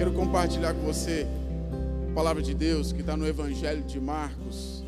Quero 0.00 0.14
compartilhar 0.14 0.72
com 0.72 0.80
você 0.80 1.26
a 2.10 2.14
palavra 2.14 2.42
de 2.42 2.54
Deus 2.54 2.90
que 2.90 3.02
está 3.02 3.18
no 3.18 3.28
Evangelho 3.28 3.82
de 3.82 4.00
Marcos. 4.00 4.82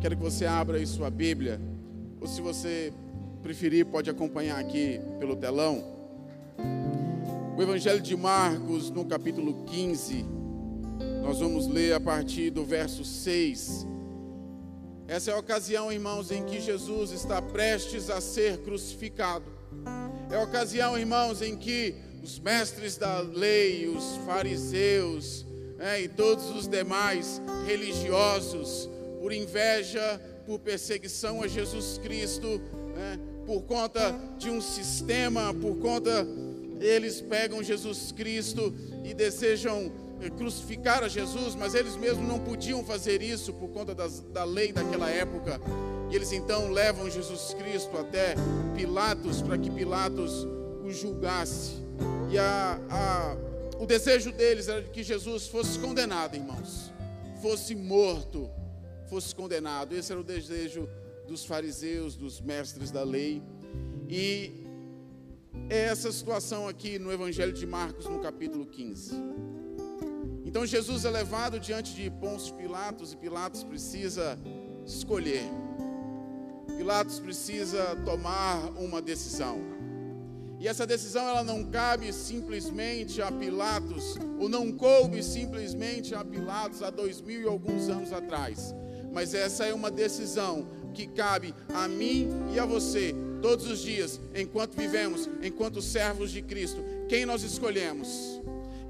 Quero 0.00 0.16
que 0.16 0.22
você 0.24 0.44
abra 0.44 0.78
aí 0.78 0.86
sua 0.88 1.08
Bíblia, 1.08 1.60
ou 2.20 2.26
se 2.26 2.40
você 2.40 2.92
preferir, 3.44 3.86
pode 3.86 4.10
acompanhar 4.10 4.58
aqui 4.58 5.00
pelo 5.20 5.36
telão. 5.36 5.84
O 7.56 7.62
Evangelho 7.62 8.00
de 8.00 8.16
Marcos, 8.16 8.90
no 8.90 9.04
capítulo 9.04 9.64
15, 9.66 10.26
nós 11.22 11.38
vamos 11.38 11.68
ler 11.68 11.92
a 11.92 12.00
partir 12.00 12.50
do 12.50 12.64
verso 12.64 13.04
6. 13.04 13.86
Essa 15.06 15.30
é 15.30 15.34
a 15.34 15.38
ocasião, 15.38 15.92
irmãos, 15.92 16.32
em 16.32 16.44
que 16.44 16.60
Jesus 16.60 17.12
está 17.12 17.40
prestes 17.40 18.10
a 18.10 18.20
ser 18.20 18.62
crucificado. 18.62 19.46
É 20.28 20.34
a 20.34 20.42
ocasião, 20.42 20.98
irmãos, 20.98 21.40
em 21.40 21.56
que 21.56 22.07
os 22.22 22.38
mestres 22.38 22.96
da 22.96 23.20
lei, 23.20 23.88
os 23.88 24.16
fariseus 24.26 25.46
é, 25.78 26.00
e 26.02 26.08
todos 26.08 26.50
os 26.50 26.66
demais 26.66 27.40
religiosos, 27.66 28.88
por 29.20 29.32
inveja, 29.32 30.20
por 30.44 30.58
perseguição 30.58 31.42
a 31.42 31.46
Jesus 31.46 31.98
Cristo, 31.98 32.60
é, 32.96 33.18
por 33.46 33.62
conta 33.62 34.14
de 34.38 34.50
um 34.50 34.60
sistema, 34.60 35.54
por 35.54 35.76
conta, 35.76 36.26
eles 36.80 37.20
pegam 37.20 37.62
Jesus 37.62 38.12
Cristo 38.12 38.74
e 39.04 39.14
desejam 39.14 39.90
eh, 40.20 40.30
crucificar 40.30 41.02
a 41.02 41.08
Jesus, 41.08 41.54
mas 41.54 41.74
eles 41.74 41.96
mesmos 41.96 42.28
não 42.28 42.38
podiam 42.38 42.84
fazer 42.84 43.22
isso 43.22 43.52
por 43.52 43.68
conta 43.68 43.94
das, 43.94 44.20
da 44.20 44.44
lei 44.44 44.72
daquela 44.72 45.08
época. 45.08 45.60
E 46.10 46.16
eles 46.16 46.32
então 46.32 46.70
levam 46.70 47.08
Jesus 47.08 47.54
Cristo 47.54 47.96
até 47.96 48.34
Pilatos 48.76 49.40
para 49.42 49.56
que 49.56 49.70
Pilatos 49.70 50.46
o 50.84 50.90
julgasse. 50.90 51.87
E 52.30 52.38
a, 52.38 52.78
a, 52.90 53.36
o 53.82 53.86
desejo 53.86 54.30
deles 54.32 54.68
era 54.68 54.82
que 54.82 55.02
Jesus 55.02 55.46
fosse 55.46 55.78
condenado, 55.78 56.34
irmãos, 56.34 56.92
fosse 57.40 57.74
morto, 57.74 58.50
fosse 59.08 59.34
condenado. 59.34 59.94
Esse 59.94 60.12
era 60.12 60.20
o 60.20 60.24
desejo 60.24 60.88
dos 61.26 61.44
fariseus, 61.46 62.16
dos 62.16 62.40
mestres 62.40 62.90
da 62.90 63.02
lei. 63.02 63.42
E 64.08 64.52
é 65.70 65.84
essa 65.84 66.12
situação 66.12 66.68
aqui 66.68 66.98
no 66.98 67.10
Evangelho 67.10 67.52
de 67.52 67.66
Marcos, 67.66 68.06
no 68.06 68.18
capítulo 68.20 68.66
15. 68.66 69.14
Então 70.44 70.66
Jesus 70.66 71.04
é 71.04 71.10
levado 71.10 71.60
diante 71.60 71.94
de 71.94 72.10
Pôncio 72.10 72.54
Pilatos 72.54 73.12
e 73.12 73.16
Pilatos 73.16 73.62
precisa 73.64 74.38
escolher. 74.86 75.44
Pilatos 76.76 77.20
precisa 77.20 77.96
tomar 78.04 78.70
uma 78.78 79.00
decisão. 79.00 79.67
E 80.60 80.66
essa 80.66 80.86
decisão 80.86 81.28
ela 81.28 81.44
não 81.44 81.64
cabe 81.64 82.12
simplesmente 82.12 83.22
a 83.22 83.30
Pilatos, 83.30 84.16
ou 84.40 84.48
não 84.48 84.72
coube 84.72 85.22
simplesmente 85.22 86.14
a 86.14 86.24
Pilatos 86.24 86.82
há 86.82 86.90
dois 86.90 87.20
mil 87.20 87.40
e 87.40 87.46
alguns 87.46 87.88
anos 87.88 88.12
atrás. 88.12 88.74
Mas 89.12 89.34
essa 89.34 89.64
é 89.64 89.72
uma 89.72 89.90
decisão 89.90 90.68
que 90.92 91.06
cabe 91.06 91.54
a 91.72 91.86
mim 91.86 92.28
e 92.52 92.58
a 92.58 92.66
você 92.66 93.14
todos 93.40 93.70
os 93.70 93.78
dias, 93.78 94.20
enquanto 94.34 94.74
vivemos, 94.74 95.28
enquanto 95.42 95.80
servos 95.80 96.32
de 96.32 96.42
Cristo. 96.42 96.84
Quem 97.08 97.24
nós 97.24 97.44
escolhemos? 97.44 98.40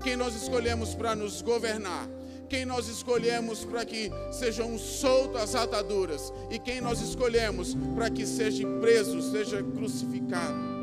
Quem 0.03 0.17
nós 0.17 0.35
escolhemos 0.35 0.95
para 0.95 1.15
nos 1.15 1.43
governar? 1.43 2.09
Quem 2.49 2.65
nós 2.65 2.89
escolhemos 2.89 3.63
para 3.67 3.85
que 3.85 4.11
sejam 4.33 4.79
soltas 4.79 5.43
as 5.43 5.55
ataduras? 5.55 6.33
E 6.51 6.59
quem 6.59 6.81
nós 6.81 7.03
escolhemos 7.03 7.77
para 7.95 8.09
que 8.09 8.27
seja 8.27 8.67
preso, 8.81 9.21
seja 9.31 9.63
crucificado? 9.63 10.78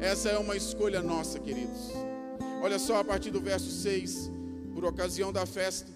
Essa 0.00 0.30
é 0.30 0.38
uma 0.38 0.56
escolha 0.56 1.02
nossa, 1.02 1.38
queridos. 1.38 1.90
Olha 2.62 2.78
só, 2.78 2.98
a 2.98 3.04
partir 3.04 3.30
do 3.30 3.40
verso 3.40 3.70
6, 3.70 4.30
por 4.74 4.84
ocasião 4.84 5.32
da 5.32 5.46
festa, 5.46 5.90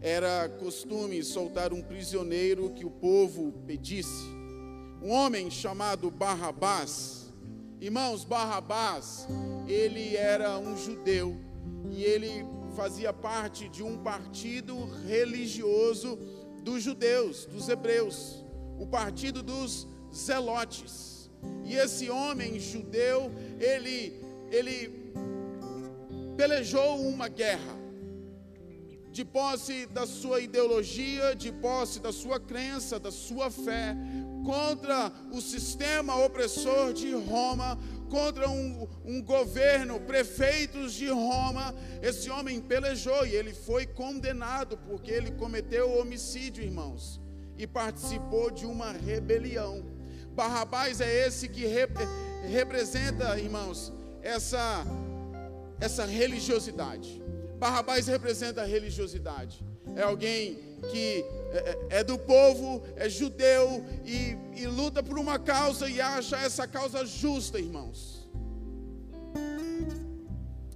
era 0.00 0.48
costume 0.48 1.22
soltar 1.22 1.72
um 1.72 1.82
prisioneiro 1.82 2.70
que 2.70 2.84
o 2.84 2.90
povo 2.90 3.52
pedisse. 3.66 4.26
Um 5.02 5.10
homem 5.10 5.50
chamado 5.50 6.10
Barrabás. 6.10 7.32
Irmãos, 7.80 8.24
Barrabás, 8.24 9.26
ele 9.66 10.16
era 10.16 10.58
um 10.58 10.76
judeu 10.76 11.36
e 11.90 12.02
ele 12.04 12.44
fazia 12.76 13.12
parte 13.12 13.68
de 13.68 13.82
um 13.82 13.98
partido 13.98 14.86
religioso 15.06 16.18
dos 16.62 16.82
judeus, 16.82 17.44
dos 17.46 17.68
hebreus, 17.68 18.44
o 18.78 18.86
partido 18.86 19.42
dos 19.42 19.86
zelotes. 20.14 21.11
E 21.64 21.74
esse 21.76 22.10
homem 22.10 22.58
judeu, 22.58 23.30
ele 23.58 24.20
ele 24.50 25.02
pelejou 26.36 27.00
uma 27.00 27.28
guerra 27.28 27.82
de 29.10 29.24
posse 29.24 29.86
da 29.86 30.06
sua 30.06 30.40
ideologia, 30.40 31.34
de 31.36 31.52
posse 31.52 32.00
da 32.00 32.10
sua 32.10 32.40
crença, 32.40 32.98
da 32.98 33.10
sua 33.10 33.50
fé, 33.50 33.94
contra 34.44 35.12
o 35.30 35.40
sistema 35.40 36.16
opressor 36.16 36.94
de 36.94 37.12
Roma, 37.12 37.78
contra 38.10 38.48
um, 38.48 38.88
um, 39.04 39.22
governo, 39.22 40.00
prefeitos 40.00 40.94
de 40.94 41.08
Roma. 41.08 41.74
Esse 42.00 42.30
homem 42.30 42.60
pelejou 42.60 43.26
e 43.26 43.34
ele 43.34 43.52
foi 43.52 43.86
condenado 43.86 44.78
porque 44.78 45.10
ele 45.10 45.30
cometeu 45.32 45.98
homicídio, 45.98 46.64
irmãos, 46.64 47.20
e 47.58 47.66
participou 47.66 48.50
de 48.50 48.64
uma 48.64 48.92
rebelião. 48.92 50.01
Barrabás 50.34 51.00
é 51.00 51.26
esse 51.26 51.48
que 51.48 51.66
rep 51.66 51.92
representa, 52.48 53.38
irmãos, 53.38 53.92
essa, 54.20 54.84
essa 55.80 56.04
religiosidade. 56.04 57.22
Barrabás 57.58 58.06
representa 58.06 58.62
a 58.62 58.64
religiosidade. 58.64 59.64
É 59.94 60.02
alguém 60.02 60.58
que 60.90 61.24
é, 61.52 61.58
é, 61.90 61.98
é 62.00 62.04
do 62.04 62.18
povo, 62.18 62.82
é 62.96 63.08
judeu 63.08 63.84
e, 64.04 64.36
e 64.56 64.66
luta 64.66 65.02
por 65.02 65.18
uma 65.18 65.38
causa 65.38 65.88
e 65.88 66.00
acha 66.00 66.36
essa 66.36 66.66
causa 66.66 67.04
justa, 67.04 67.58
irmãos. 67.58 68.28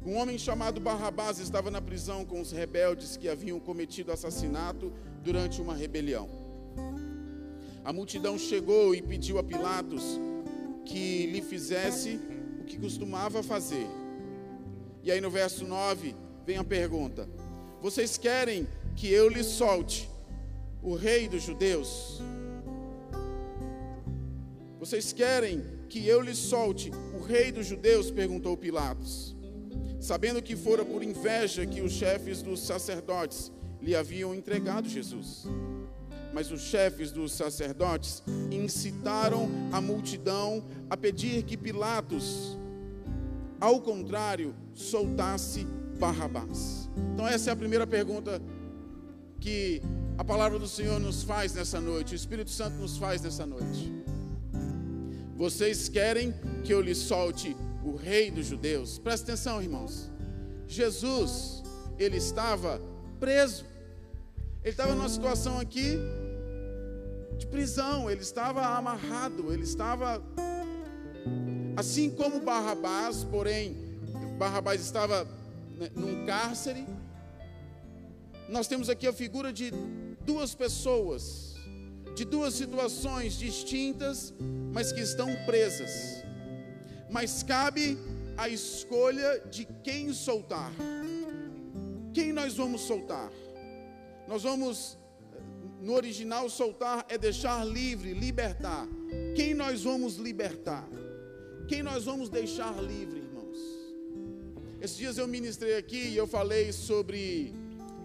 Um 0.04 0.16
homem 0.16 0.38
chamado 0.38 0.80
Barrabás 0.80 1.40
estava 1.40 1.68
na 1.68 1.82
prisão 1.82 2.24
com 2.24 2.40
os 2.40 2.52
rebeldes 2.52 3.16
que 3.16 3.28
haviam 3.28 3.58
cometido 3.58 4.12
assassinato 4.12 4.92
durante 5.24 5.60
uma 5.60 5.74
rebelião. 5.74 6.45
A 7.86 7.92
multidão 7.92 8.36
chegou 8.36 8.96
e 8.96 9.00
pediu 9.00 9.38
a 9.38 9.44
Pilatos 9.44 10.18
que 10.84 11.26
lhe 11.26 11.40
fizesse 11.40 12.18
o 12.60 12.64
que 12.64 12.76
costumava 12.76 13.44
fazer. 13.44 13.86
E 15.04 15.12
aí 15.12 15.20
no 15.20 15.30
verso 15.30 15.64
9, 15.64 16.12
vem 16.44 16.56
a 16.56 16.64
pergunta: 16.64 17.28
Vocês 17.80 18.18
querem 18.18 18.66
que 18.96 19.08
eu 19.08 19.28
lhe 19.28 19.44
solte 19.44 20.10
o 20.82 20.96
rei 20.96 21.28
dos 21.28 21.44
judeus? 21.44 22.20
Vocês 24.80 25.12
querem 25.12 25.62
que 25.88 26.08
eu 26.08 26.20
lhe 26.20 26.34
solte 26.34 26.90
o 27.16 27.22
rei 27.22 27.52
dos 27.52 27.66
judeus? 27.66 28.10
perguntou 28.10 28.56
Pilatos. 28.56 29.36
Sabendo 30.00 30.42
que 30.42 30.56
fora 30.56 30.84
por 30.84 31.04
inveja 31.04 31.64
que 31.64 31.80
os 31.80 31.92
chefes 31.92 32.42
dos 32.42 32.58
sacerdotes 32.58 33.52
lhe 33.80 33.94
haviam 33.94 34.34
entregado 34.34 34.88
Jesus. 34.88 35.46
Mas 36.32 36.50
os 36.50 36.60
chefes 36.60 37.10
dos 37.10 37.32
sacerdotes 37.32 38.22
incitaram 38.50 39.48
a 39.72 39.80
multidão 39.80 40.64
a 40.90 40.96
pedir 40.96 41.42
que 41.44 41.56
Pilatos, 41.56 42.58
ao 43.60 43.80
contrário, 43.80 44.54
soltasse 44.74 45.66
Barrabás. 45.98 46.90
Então, 47.14 47.26
essa 47.26 47.50
é 47.50 47.52
a 47.52 47.56
primeira 47.56 47.86
pergunta 47.86 48.40
que 49.40 49.80
a 50.18 50.24
palavra 50.24 50.58
do 50.58 50.68
Senhor 50.68 50.98
nos 51.00 51.22
faz 51.22 51.54
nessa 51.54 51.80
noite, 51.80 52.14
o 52.14 52.16
Espírito 52.16 52.50
Santo 52.50 52.76
nos 52.76 52.96
faz 52.96 53.22
nessa 53.22 53.46
noite. 53.46 53.92
Vocês 55.34 55.88
querem 55.88 56.34
que 56.64 56.72
eu 56.72 56.80
lhe 56.80 56.94
solte 56.94 57.54
o 57.84 57.94
rei 57.94 58.30
dos 58.30 58.46
judeus? 58.46 58.98
Presta 58.98 59.32
atenção, 59.32 59.62
irmãos. 59.62 60.10
Jesus, 60.66 61.62
ele 61.98 62.16
estava 62.16 62.80
preso. 63.20 63.64
Ele 64.66 64.72
estava 64.72 64.96
numa 64.96 65.08
situação 65.08 65.60
aqui 65.60 65.96
de 67.38 67.46
prisão, 67.46 68.10
ele 68.10 68.22
estava 68.22 68.66
amarrado, 68.76 69.52
ele 69.52 69.62
estava 69.62 70.20
assim 71.76 72.10
como 72.10 72.40
Barrabás, 72.40 73.22
porém 73.22 73.76
Barrabás 74.36 74.80
estava 74.80 75.22
né, 75.78 75.88
num 75.94 76.26
cárcere. 76.26 76.84
Nós 78.48 78.66
temos 78.66 78.90
aqui 78.90 79.06
a 79.06 79.12
figura 79.12 79.52
de 79.52 79.70
duas 80.26 80.52
pessoas, 80.52 81.54
de 82.16 82.24
duas 82.24 82.52
situações 82.54 83.38
distintas, 83.38 84.34
mas 84.72 84.90
que 84.90 85.00
estão 85.00 85.28
presas. 85.46 86.24
Mas 87.08 87.44
cabe 87.44 87.96
a 88.36 88.48
escolha 88.48 89.44
de 89.48 89.64
quem 89.84 90.12
soltar. 90.12 90.72
Quem 92.12 92.32
nós 92.32 92.54
vamos 92.54 92.80
soltar? 92.80 93.30
Nós 94.26 94.42
vamos, 94.42 94.98
no 95.80 95.94
original, 95.94 96.48
soltar 96.48 97.04
é 97.08 97.16
deixar 97.16 97.64
livre, 97.64 98.12
libertar. 98.12 98.86
Quem 99.34 99.54
nós 99.54 99.84
vamos 99.84 100.16
libertar? 100.16 100.88
Quem 101.68 101.82
nós 101.82 102.04
vamos 102.04 102.28
deixar 102.28 102.74
livre? 102.82 103.26
Esses 104.86 104.98
dias 104.98 105.18
eu 105.18 105.26
ministrei 105.26 105.76
aqui 105.76 106.10
e 106.10 106.16
eu 106.16 106.26
falei 106.26 106.70
sobre, 106.70 107.54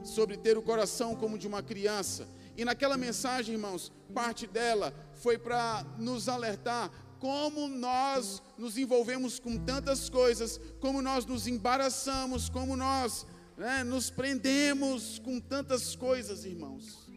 sobre 0.04 0.38
ter 0.38 0.58
o 0.58 0.62
coração 0.62 1.16
como 1.16 1.38
de 1.38 1.46
uma 1.46 1.62
criança. 1.62 2.28
E 2.58 2.64
naquela 2.64 2.98
mensagem, 2.98 3.56
irmãos, 3.56 3.92
parte 4.14 4.48
dela 4.48 4.94
foi 5.14 5.38
para 5.38 5.86
nos 6.00 6.30
alertar 6.30 6.90
como 7.20 7.68
nós 7.68 8.42
nos 8.58 8.80
envolvemos 8.80 9.38
com 9.38 9.58
tantas 9.60 10.10
coisas, 10.10 10.60
como 10.80 11.04
nós 11.04 11.24
nos 11.24 11.46
embaraçamos, 11.46 12.50
como 12.50 12.76
nós 12.76 13.28
né, 13.62 13.84
nos 13.84 14.10
prendemos 14.10 15.20
com 15.20 15.40
tantas 15.40 15.96
coisas, 15.96 16.46
irmãos. 16.46 17.08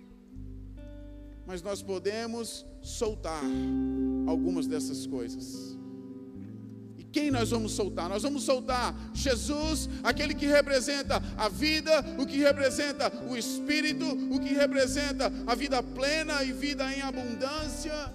Mas 1.46 1.62
nós 1.62 1.82
podemos 1.82 2.66
soltar 2.82 3.42
algumas 4.26 4.66
dessas 4.66 5.06
coisas. 5.06 5.74
E 6.98 7.04
quem 7.04 7.30
nós 7.30 7.48
vamos 7.48 7.72
soltar? 7.72 8.10
Nós 8.10 8.22
vamos 8.22 8.42
soltar 8.42 8.94
Jesus, 9.14 9.88
aquele 10.02 10.34
que 10.34 10.44
representa 10.44 11.16
a 11.34 11.48
vida, 11.48 12.04
o 12.18 12.26
que 12.26 12.36
representa 12.36 13.10
o 13.26 13.34
Espírito, 13.34 14.04
o 14.04 14.38
que 14.38 14.52
representa 14.52 15.32
a 15.46 15.54
vida 15.54 15.82
plena 15.82 16.44
e 16.44 16.52
vida 16.52 16.84
em 16.92 17.00
abundância 17.00 18.12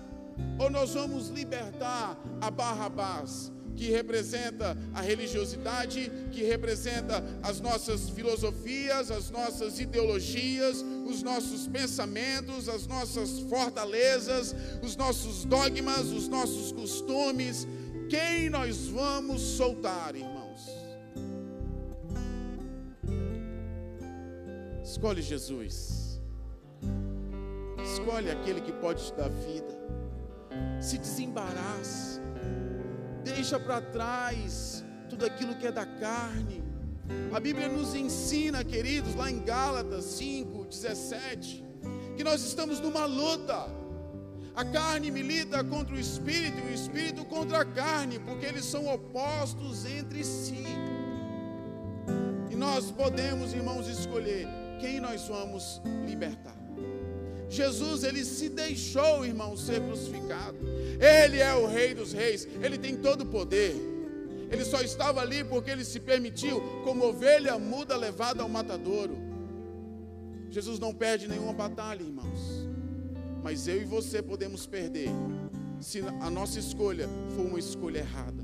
ou 0.59 0.69
nós 0.69 0.93
vamos 0.93 1.29
libertar 1.29 2.17
a 2.41 2.51
Barrabás, 2.51 3.51
que 3.79 3.89
representa 3.89 4.77
a 4.93 4.99
religiosidade, 4.99 6.11
que 6.33 6.43
representa 6.43 7.23
as 7.41 7.61
nossas 7.61 8.09
filosofias, 8.09 9.09
as 9.09 9.29
nossas 9.29 9.79
ideologias, 9.79 10.83
os 11.07 11.23
nossos 11.23 11.65
pensamentos, 11.65 12.67
as 12.67 12.85
nossas 12.85 13.39
fortalezas, 13.49 14.53
os 14.83 14.97
nossos 14.97 15.45
dogmas, 15.45 16.07
os 16.07 16.27
nossos 16.27 16.73
costumes. 16.73 17.65
Quem 18.09 18.49
nós 18.49 18.87
vamos 18.87 19.39
soltar, 19.39 20.13
irmãos? 20.13 20.67
Escolhe 24.83 25.21
Jesus. 25.21 26.19
Escolhe 27.81 28.29
aquele 28.29 28.59
que 28.59 28.73
pode 28.73 29.05
te 29.05 29.13
dar 29.13 29.29
vida 29.29 29.79
se 30.81 30.97
desembaraça, 30.97 32.18
deixa 33.23 33.59
para 33.59 33.81
trás 33.81 34.83
tudo 35.09 35.25
aquilo 35.25 35.55
que 35.55 35.67
é 35.67 35.71
da 35.71 35.85
carne. 35.85 36.63
A 37.33 37.39
Bíblia 37.39 37.67
nos 37.67 37.95
ensina, 37.95 38.63
queridos, 38.63 39.15
lá 39.15 39.29
em 39.31 39.39
Gálatas 39.43 40.05
5, 40.05 40.65
17, 40.65 41.63
que 42.15 42.23
nós 42.23 42.43
estamos 42.43 42.79
numa 42.79 43.05
luta. 43.05 43.79
A 44.55 44.65
carne 44.65 45.09
milita 45.09 45.63
contra 45.63 45.95
o 45.95 45.99
espírito 45.99 46.57
e 46.59 46.71
o 46.71 46.73
espírito 46.73 47.23
contra 47.25 47.61
a 47.61 47.65
carne, 47.65 48.19
porque 48.19 48.45
eles 48.45 48.65
são 48.65 48.87
opostos 48.93 49.85
entre 49.85 50.23
si. 50.23 50.65
E 52.49 52.55
nós 52.55 52.91
podemos, 52.91 53.53
irmãos, 53.53 53.87
escolher 53.87 54.47
quem 54.79 54.99
nós 54.99 55.27
vamos 55.27 55.81
libertar. 56.05 56.48
Jesus, 57.49 58.03
ele 58.03 58.23
se 58.23 58.47
deixou, 58.47 59.25
irmão, 59.25 59.57
ser 59.57 59.81
crucificado. 59.81 60.57
Ele 60.99 61.39
é 61.39 61.53
o 61.55 61.65
Rei 61.65 61.95
dos 61.95 62.13
Reis, 62.13 62.47
ele 62.61 62.77
tem 62.77 62.95
todo 62.95 63.21
o 63.21 63.25
poder. 63.25 63.75
Ele 64.51 64.63
só 64.63 64.81
estava 64.81 65.21
ali 65.21 65.43
porque 65.43 65.71
ele 65.71 65.83
se 65.83 65.99
permitiu, 65.99 66.61
como 66.83 67.05
ovelha 67.05 67.57
muda 67.57 67.97
levada 67.97 68.43
ao 68.43 68.49
matadouro. 68.49 69.17
Jesus 70.51 70.79
não 70.79 70.93
perde 70.93 71.27
nenhuma 71.27 71.53
batalha, 71.53 72.01
irmãos. 72.01 72.67
Mas 73.43 73.67
eu 73.67 73.81
e 73.81 73.85
você 73.85 74.21
podemos 74.21 74.67
perder 74.67 75.09
se 75.79 75.99
a 76.01 76.29
nossa 76.29 76.59
escolha 76.59 77.07
for 77.35 77.45
uma 77.45 77.59
escolha 77.59 77.99
errada. 77.99 78.43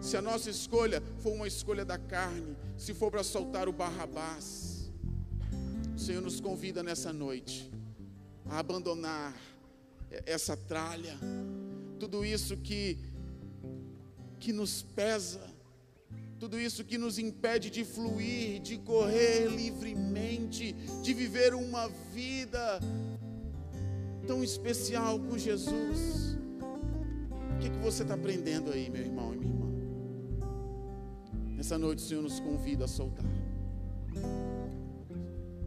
Se 0.00 0.16
a 0.16 0.22
nossa 0.22 0.50
escolha 0.50 1.02
for 1.18 1.32
uma 1.32 1.46
escolha 1.46 1.84
da 1.84 1.96
carne, 1.96 2.56
se 2.76 2.92
for 2.92 3.10
para 3.10 3.22
soltar 3.22 3.68
o 3.68 3.72
Barrabás. 3.72 4.90
O 5.94 5.98
Senhor 5.98 6.20
nos 6.20 6.40
convida 6.40 6.82
nessa 6.82 7.12
noite 7.12 7.70
a 8.48 8.58
abandonar 8.58 9.34
essa 10.24 10.56
tralha, 10.56 11.16
tudo 11.98 12.24
isso 12.24 12.56
que 12.56 12.98
que 14.38 14.52
nos 14.52 14.82
pesa, 14.82 15.40
tudo 16.38 16.60
isso 16.60 16.84
que 16.84 16.98
nos 16.98 17.18
impede 17.18 17.70
de 17.70 17.84
fluir, 17.84 18.60
de 18.60 18.76
correr 18.78 19.48
livremente, 19.48 20.72
de 21.02 21.14
viver 21.14 21.54
uma 21.54 21.88
vida 22.12 22.78
tão 24.26 24.44
especial 24.44 25.18
com 25.18 25.38
Jesus. 25.38 26.36
O 27.54 27.58
que, 27.58 27.70
que 27.70 27.78
você 27.78 28.02
está 28.02 28.14
aprendendo 28.14 28.70
aí, 28.70 28.90
meu 28.90 29.02
irmão 29.02 29.34
e 29.34 29.38
minha 29.38 29.52
irmã? 29.52 29.66
Nessa 31.56 31.78
noite 31.78 32.00
o 32.00 32.06
Senhor 32.06 32.22
nos 32.22 32.38
convida 32.38 32.84
a 32.84 32.88
soltar. 32.88 33.24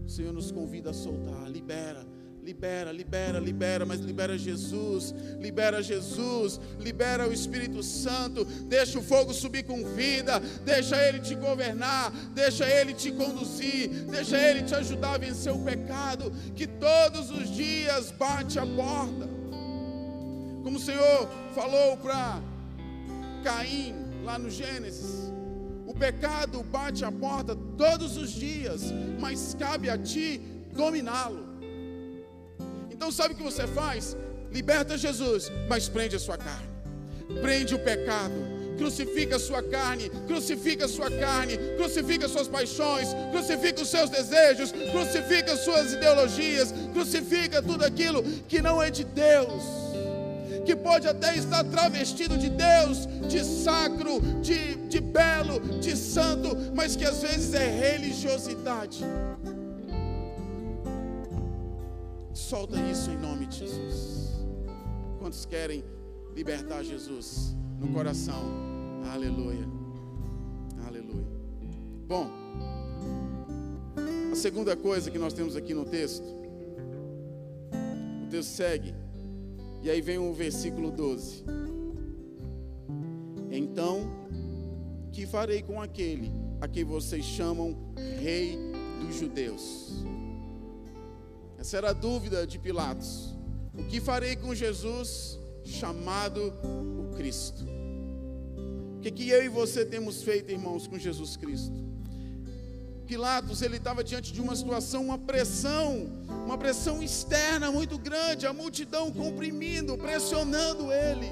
O 0.06 0.10
Senhor 0.10 0.32
nos 0.32 0.52
convida 0.52 0.92
a 0.92 0.94
soltar, 0.94 1.50
libera 1.50 2.06
Libera, 2.50 2.92
libera, 2.92 3.40
libera, 3.40 3.86
mas 3.86 4.00
libera 4.00 4.36
Jesus, 4.36 5.14
libera 5.40 5.84
Jesus, 5.84 6.60
libera 6.80 7.30
o 7.30 7.32
Espírito 7.32 7.84
Santo, 7.84 8.44
deixa 8.44 8.98
o 8.98 9.04
fogo 9.04 9.36
subir 9.36 9.62
com 9.62 9.86
vida, 9.94 10.40
deixa 10.66 10.98
ele 11.08 11.20
te 11.20 11.36
governar, 11.36 12.12
deixa 12.34 12.68
ele 12.68 12.96
te 12.96 13.12
conduzir, 13.12 13.90
deixa 14.06 14.36
ele 14.36 14.64
te 14.64 14.74
ajudar 14.74 15.14
a 15.14 15.18
vencer 15.20 15.54
o 15.54 15.64
pecado 15.64 16.34
que 16.56 16.66
todos 16.66 17.30
os 17.30 17.56
dias 17.56 18.10
bate 18.10 18.58
a 18.58 18.66
porta. 18.66 19.30
Como 20.64 20.78
o 20.78 20.82
Senhor 20.82 21.30
falou 21.54 21.98
para 21.98 22.42
Caim 23.44 23.94
lá 24.26 24.40
no 24.40 24.50
Gênesis, 24.50 25.32
o 25.86 25.94
pecado 25.94 26.64
bate 26.64 27.06
a 27.06 27.12
porta 27.12 27.56
todos 27.78 28.18
os 28.18 28.32
dias, 28.32 28.92
mas 29.20 29.54
cabe 29.54 29.88
a 29.88 30.00
ti 30.00 30.42
dominá-lo. 30.74 31.49
Então 33.00 33.14
sabe 33.14 33.34
o 33.34 33.38
que 33.38 33.44
você 33.44 33.66
faz? 33.66 34.18
Liberta 34.52 34.98
Jesus, 34.98 35.50
mas 35.70 35.88
prende 35.88 36.18
a 36.18 36.20
sua 36.20 36.38
carne. 36.38 36.68
Prende 37.42 37.74
o 37.74 37.80
pecado. 37.80 38.34
Crucifica 38.78 39.38
a 39.38 39.40
sua 39.40 39.64
carne, 39.64 40.10
crucifica 40.28 40.84
a 40.84 40.88
sua 40.90 41.10
carne, 41.10 41.58
crucifica 41.78 42.28
suas 42.28 42.50
paixões, 42.50 43.08
crucifica 43.32 43.82
os 43.82 43.88
seus 43.88 44.10
desejos, 44.10 44.74
crucifica 44.92 45.56
suas 45.56 45.94
ideologias, 45.94 46.74
crucifica 46.92 47.62
tudo 47.62 47.86
aquilo 47.86 48.22
que 48.50 48.62
não 48.62 48.84
é 48.84 48.92
de 48.92 49.06
Deus 49.06 49.64
que 50.66 50.76
pode 50.76 51.08
até 51.08 51.36
estar 51.36 51.64
travestido 51.64 52.38
de 52.38 52.50
Deus, 52.50 53.08
de 53.28 53.44
sacro, 53.44 54.22
de, 54.40 54.76
de 54.88 55.00
belo, 55.00 55.60
de 55.80 55.96
santo, 55.98 56.50
mas 56.76 56.96
que 56.96 57.06
às 57.06 57.24
vezes 57.24 57.56
é 57.56 57.66
religiosidade. 57.66 59.04
Solta 62.50 62.78
isso 62.92 63.12
em 63.12 63.16
nome 63.16 63.46
de 63.46 63.60
Jesus. 63.60 64.32
Quantos 65.20 65.46
querem 65.46 65.84
libertar 66.36 66.82
Jesus 66.82 67.56
no 67.80 67.90
coração? 67.90 68.42
Aleluia. 69.14 69.68
Aleluia. 70.84 71.28
Bom, 72.08 72.28
a 74.32 74.36
segunda 74.36 74.76
coisa 74.76 75.12
que 75.12 75.20
nós 75.20 75.32
temos 75.32 75.56
aqui 75.56 75.76
no 75.76 75.86
texto, 75.86 76.26
o 78.24 78.28
texto 78.32 78.50
segue, 78.50 78.96
e 79.84 79.92
aí 79.92 80.02
vem 80.02 80.18
o 80.18 80.34
versículo 80.34 80.90
12. 80.90 81.44
Então, 83.52 84.10
que 85.12 85.28
farei 85.28 85.62
com 85.62 85.80
aquele 85.80 86.32
a 86.60 86.68
quem 86.68 86.84
vocês 86.84 87.24
chamam 87.24 87.94
Rei 88.20 88.58
dos 89.06 89.18
Judeus? 89.18 90.04
Essa 91.60 91.76
era 91.76 91.90
a 91.90 91.94
dúvida 91.94 92.48
de 92.48 92.58
Pilatos. 92.58 93.36
O 93.78 93.84
que 93.84 94.00
farei 94.00 94.38
com 94.38 94.56
Jesus 94.56 95.38
chamado 95.66 96.54
o 96.64 97.14
Cristo? 97.18 97.66
O 98.96 99.02
que, 99.02 99.12
que 99.12 99.30
eu 99.30 99.44
e 99.44 99.50
você 99.50 99.84
temos 99.84 100.24
feito, 100.24 100.52
irmãos, 100.52 100.88
com 100.88 100.98
Jesus 100.98 101.36
Cristo? 101.36 101.76
Pilatos, 103.06 103.62
ele 103.62 103.76
estava 103.76 104.04
diante 104.04 104.32
de 104.32 104.40
uma 104.40 104.56
situação, 104.56 105.04
uma 105.04 105.18
pressão, 105.18 106.08
uma 106.46 106.58
pressão 106.58 107.04
externa 107.04 107.70
muito 107.72 107.98
grande, 107.98 108.48
a 108.48 108.54
multidão 108.54 109.12
comprimindo, 109.12 109.98
pressionando 109.98 110.94
ele. 110.94 111.30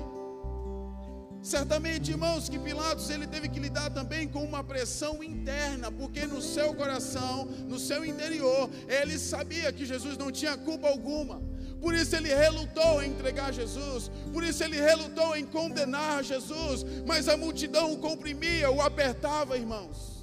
Certamente, 1.41 2.11
irmãos, 2.11 2.49
que 2.49 2.59
Pilatos 2.59 3.09
ele 3.09 3.25
teve 3.25 3.47
que 3.47 3.59
lidar 3.59 3.89
também 3.91 4.27
com 4.27 4.43
uma 4.43 4.63
pressão 4.63 5.23
interna, 5.23 5.91
porque 5.91 6.25
no 6.25 6.41
seu 6.41 6.73
coração, 6.73 7.45
no 7.67 7.79
seu 7.79 8.03
interior, 8.03 8.69
ele 8.87 9.17
sabia 9.17 9.71
que 9.71 9.85
Jesus 9.85 10.17
não 10.17 10.31
tinha 10.31 10.57
culpa 10.57 10.87
alguma. 10.87 11.41
Por 11.79 11.93
isso 11.93 12.15
ele 12.15 12.33
relutou 12.33 13.03
em 13.03 13.11
entregar 13.11 13.53
Jesus, 13.53 14.11
por 14.33 14.43
isso 14.43 14.63
ele 14.63 14.81
relutou 14.81 15.37
em 15.37 15.45
condenar 15.45 16.23
Jesus, 16.23 16.83
mas 17.05 17.29
a 17.29 17.37
multidão 17.37 17.93
o 17.93 17.97
comprimia, 17.99 18.71
o 18.71 18.81
apertava, 18.81 19.57
irmãos. 19.57 20.17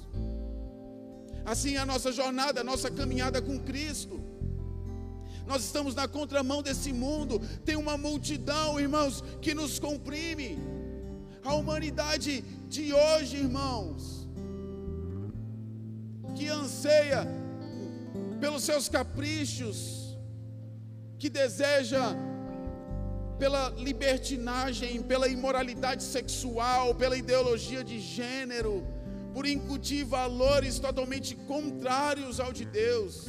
Assim 1.45 1.75
é 1.75 1.79
a 1.79 1.85
nossa 1.85 2.11
jornada, 2.11 2.61
a 2.61 2.63
nossa 2.63 2.91
caminhada 2.91 3.41
com 3.41 3.57
Cristo. 3.59 4.19
Nós 5.47 5.63
estamos 5.63 5.93
na 5.93 6.07
contramão 6.07 6.61
desse 6.61 6.91
mundo, 6.91 7.39
tem 7.63 7.75
uma 7.75 7.97
multidão, 7.97 8.79
irmãos, 8.79 9.23
que 9.41 9.53
nos 9.53 9.79
comprime. 9.79 10.74
A 11.45 11.53
humanidade 11.53 12.43
de 12.67 12.93
hoje, 12.93 13.37
irmãos, 13.37 14.15
anseia 16.65 17.27
pelos 18.39 18.63
seus 18.63 18.89
caprichos, 18.89 20.17
que 21.17 21.29
deseja 21.29 22.15
pela 23.39 23.69
libertinagem, 23.69 25.01
pela 25.03 25.27
imoralidade 25.27 26.03
sexual, 26.03 26.95
pela 26.95 27.17
ideologia 27.17 27.83
de 27.83 27.99
gênero, 27.99 28.83
por 29.33 29.45
incutir 29.45 30.05
valores 30.05 30.79
totalmente 30.79 31.35
contrários 31.35 32.39
ao 32.39 32.53
de 32.53 32.65
Deus. 32.65 33.25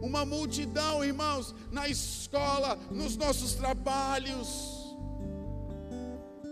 Uma 0.00 0.24
multidão, 0.24 1.04
irmãos, 1.04 1.54
na 1.70 1.88
escola, 1.88 2.78
nos 2.90 3.16
nossos 3.16 3.54
trabalhos, 3.54 4.48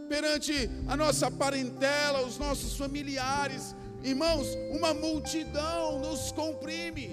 perante 0.09 0.71
a 0.87 0.97
nossa 0.97 1.31
parentela, 1.31 2.27
os 2.27 2.39
nossos 2.39 2.77
familiares, 2.77 3.75
irmãos, 4.03 4.47
uma 4.71 4.95
multidão 4.95 5.99
nos 6.01 6.33
comprime 6.33 7.13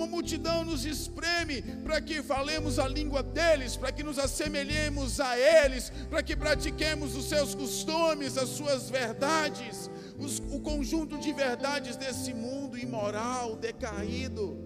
uma 0.00 0.06
multidão 0.06 0.64
nos 0.64 0.86
espreme 0.86 1.60
para 1.60 2.00
que 2.00 2.22
falemos 2.22 2.78
a 2.78 2.88
língua 2.88 3.22
deles, 3.22 3.76
para 3.76 3.92
que 3.92 4.02
nos 4.02 4.18
assemelhemos 4.18 5.20
a 5.20 5.38
eles, 5.38 5.92
para 6.08 6.22
que 6.22 6.34
pratiquemos 6.34 7.14
os 7.14 7.28
seus 7.28 7.54
costumes, 7.54 8.38
as 8.38 8.48
suas 8.48 8.88
verdades, 8.88 9.90
os, 10.18 10.38
o 10.50 10.58
conjunto 10.60 11.18
de 11.18 11.34
verdades 11.34 11.96
desse 11.96 12.32
mundo 12.32 12.78
imoral, 12.78 13.56
decaído. 13.56 14.58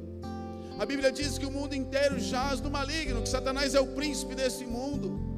A 0.79 0.87
Bíblia 0.87 1.11
diz 1.11 1.37
que 1.37 1.47
o 1.47 1.51
mundo 1.51 1.75
inteiro 1.75 2.21
jaz 2.21 2.61
no 2.61 2.71
maligno, 2.71 3.21
que 3.21 3.29
Satanás 3.29 3.75
é 3.75 3.81
o 3.81 3.89
príncipe 3.89 4.37
desse 4.37 4.65
mundo. 4.65 5.34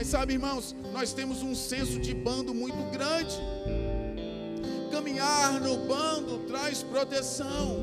Mas 0.00 0.08
sabe, 0.08 0.32
irmãos, 0.32 0.74
nós 0.94 1.12
temos 1.12 1.42
um 1.42 1.54
senso 1.54 2.00
de 2.00 2.14
bando 2.14 2.54
muito 2.54 2.90
grande. 2.90 3.36
Caminhar 4.90 5.60
no 5.60 5.76
bando 5.86 6.38
traz 6.48 6.82
proteção. 6.82 7.76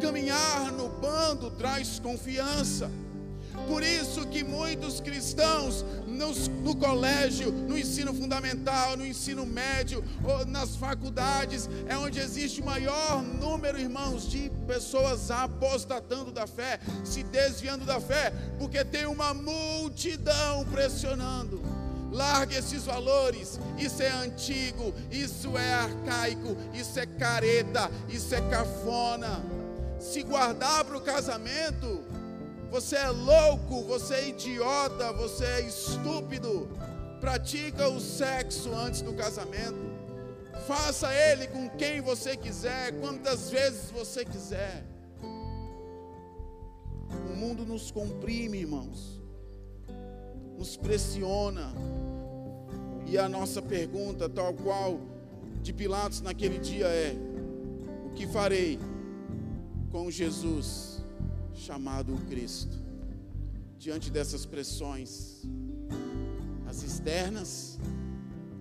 Caminhar 0.00 0.72
no 0.72 0.88
bando 0.88 1.50
traz 1.50 1.98
confiança. 1.98 2.90
Por 3.66 3.82
isso 3.82 4.26
que 4.26 4.42
muitos 4.42 5.00
cristãos 5.00 5.84
nos, 6.06 6.48
no 6.48 6.76
colégio, 6.76 7.50
no 7.50 7.78
ensino 7.78 8.12
fundamental, 8.12 8.96
no 8.96 9.06
ensino 9.06 9.46
médio, 9.46 10.04
nas 10.48 10.76
faculdades, 10.76 11.68
é 11.86 11.96
onde 11.96 12.18
existe 12.18 12.60
o 12.60 12.64
maior 12.64 13.22
número, 13.22 13.78
irmãos, 13.78 14.28
de 14.28 14.50
pessoas 14.66 15.30
apostatando 15.30 16.30
da 16.30 16.46
fé, 16.46 16.78
se 17.04 17.22
desviando 17.22 17.84
da 17.84 18.00
fé, 18.00 18.32
porque 18.58 18.84
tem 18.84 19.06
uma 19.06 19.32
multidão 19.32 20.64
pressionando. 20.66 21.60
Largue 22.12 22.56
esses 22.56 22.84
valores. 22.84 23.60
Isso 23.78 24.02
é 24.02 24.10
antigo, 24.10 24.92
isso 25.12 25.56
é 25.56 25.74
arcaico, 25.74 26.56
isso 26.74 26.98
é 26.98 27.06
careta, 27.06 27.88
isso 28.08 28.34
é 28.34 28.40
cafona 28.50 29.40
se 30.00 30.22
guardar 30.22 30.84
para 30.84 30.96
o 30.96 31.00
casamento, 31.00 32.00
você 32.70 32.96
é 32.96 33.10
louco, 33.10 33.82
você 33.82 34.14
é 34.14 34.28
idiota, 34.28 35.12
você 35.12 35.44
é 35.44 35.60
estúpido. 35.62 36.68
Pratica 37.20 37.88
o 37.88 38.00
sexo 38.00 38.72
antes 38.74 39.02
do 39.02 39.12
casamento. 39.12 39.90
Faça 40.66 41.12
ele 41.12 41.46
com 41.48 41.68
quem 41.70 42.00
você 42.00 42.36
quiser, 42.36 42.92
quantas 43.00 43.50
vezes 43.50 43.90
você 43.90 44.24
quiser. 44.24 44.84
O 47.30 47.36
mundo 47.36 47.66
nos 47.66 47.90
comprime, 47.90 48.58
irmãos, 48.58 49.20
nos 50.56 50.76
pressiona. 50.76 51.72
E 53.06 53.18
a 53.18 53.28
nossa 53.28 53.60
pergunta, 53.60 54.28
tal 54.28 54.54
qual 54.54 55.00
de 55.60 55.72
Pilatos 55.72 56.20
naquele 56.20 56.58
dia, 56.58 56.86
é: 56.86 57.16
O 58.06 58.10
que 58.10 58.26
farei? 58.26 58.78
com 59.90 60.10
Jesus 60.10 60.99
chamado 61.54 62.14
Cristo. 62.28 62.78
Diante 63.78 64.10
dessas 64.10 64.44
pressões, 64.44 65.42
as 66.66 66.82
externas, 66.82 67.78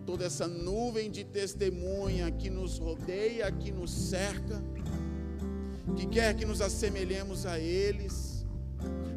toda 0.06 0.26
essa 0.26 0.48
nuvem 0.48 1.12
de 1.12 1.24
testemunha 1.24 2.32
que 2.32 2.50
nos 2.50 2.78
rodeia, 2.78 3.52
que 3.52 3.72
nos 3.72 3.92
cerca, 3.92 4.64
que 5.96 6.06
quer 6.08 6.36
que 6.36 6.46
nos 6.46 6.62
assemelhemos 6.62 7.46
a 7.46 7.60
eles, 7.60 8.29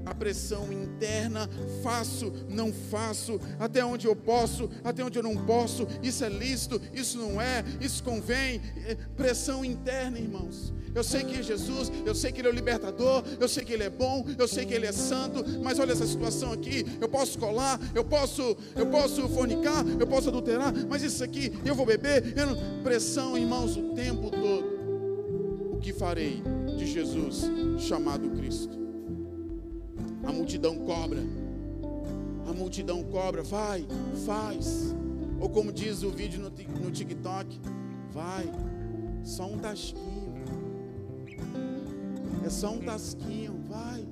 a 0.04 0.14
pressão 0.14 0.72
interna, 0.72 1.48
faço, 1.82 2.32
não 2.48 2.72
faço, 2.72 3.40
até 3.58 3.84
onde 3.84 4.06
eu 4.06 4.16
posso, 4.16 4.68
até 4.84 5.04
onde 5.04 5.18
eu 5.18 5.22
não 5.22 5.36
posso, 5.36 5.86
isso 6.02 6.24
é 6.24 6.28
lícito, 6.28 6.80
isso 6.92 7.18
não 7.18 7.40
é, 7.40 7.64
isso 7.80 8.02
convém, 8.02 8.60
é, 8.86 8.96
pressão 9.16 9.64
interna, 9.64 10.18
irmãos. 10.18 10.72
Eu 10.94 11.02
sei 11.02 11.24
que 11.24 11.38
é 11.38 11.42
Jesus, 11.42 11.90
eu 12.04 12.14
sei 12.14 12.32
que 12.32 12.40
Ele 12.40 12.48
é 12.48 12.50
o 12.50 12.54
libertador, 12.54 13.24
eu 13.40 13.48
sei 13.48 13.64
que 13.64 13.72
Ele 13.72 13.84
é 13.84 13.90
bom, 13.90 14.26
eu 14.38 14.46
sei 14.46 14.66
que 14.66 14.74
Ele 14.74 14.86
é 14.86 14.92
santo, 14.92 15.42
mas 15.62 15.78
olha 15.78 15.92
essa 15.92 16.06
situação 16.06 16.52
aqui, 16.52 16.84
eu 17.00 17.08
posso 17.08 17.38
colar, 17.38 17.80
eu 17.94 18.04
posso, 18.04 18.56
eu 18.76 18.86
posso 18.86 19.26
fornicar, 19.28 19.84
eu 19.98 20.06
posso 20.06 20.28
adulterar, 20.28 20.72
mas 20.88 21.02
isso 21.02 21.24
aqui, 21.24 21.52
eu 21.64 21.74
vou 21.74 21.86
beber, 21.86 22.34
eu 22.36 22.46
não... 22.46 22.82
pressão, 22.82 23.38
irmãos, 23.38 23.76
o 23.76 23.94
tempo 23.94 24.30
todo. 24.30 24.82
O 25.72 25.78
que 25.78 25.92
farei 25.92 26.42
de 26.76 26.86
Jesus 26.86 27.50
chamado 27.78 28.28
Cristo? 28.30 28.81
A 30.24 30.32
multidão 30.32 30.76
cobra. 30.78 31.20
A 32.48 32.52
multidão 32.52 33.02
cobra, 33.04 33.42
vai, 33.42 33.86
faz. 34.24 34.94
Ou 35.40 35.48
como 35.48 35.72
diz 35.72 36.02
o 36.02 36.10
vídeo 36.10 36.40
no, 36.40 36.50
no 36.84 36.90
TikTok, 36.90 37.60
vai, 38.12 38.48
só 39.24 39.46
um 39.46 39.58
tasquinho. 39.58 40.34
É 42.44 42.48
só 42.50 42.72
um 42.72 42.78
tasquinho, 42.78 43.60
vai. 43.68 44.06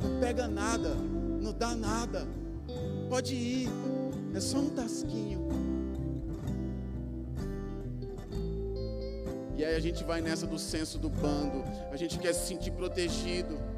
Não 0.00 0.20
pega 0.20 0.48
nada, 0.48 0.94
não 0.94 1.52
dá 1.52 1.74
nada. 1.74 2.26
Pode 3.08 3.34
ir, 3.34 3.68
é 4.34 4.40
só 4.40 4.58
um 4.58 4.70
tasquinho. 4.70 5.48
E 9.56 9.64
aí 9.64 9.76
a 9.76 9.80
gente 9.80 10.02
vai 10.02 10.20
nessa 10.20 10.46
do 10.46 10.58
senso 10.58 10.98
do 10.98 11.08
bando, 11.08 11.62
a 11.90 11.96
gente 11.96 12.18
quer 12.18 12.32
se 12.32 12.48
sentir 12.48 12.72
protegido. 12.72 13.71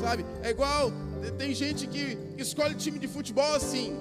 Sabe? 0.00 0.24
É 0.42 0.50
igual, 0.50 0.92
tem 1.38 1.54
gente 1.54 1.86
que 1.86 2.18
escolhe 2.38 2.74
time 2.74 2.98
de 2.98 3.08
futebol 3.08 3.54
assim. 3.54 3.96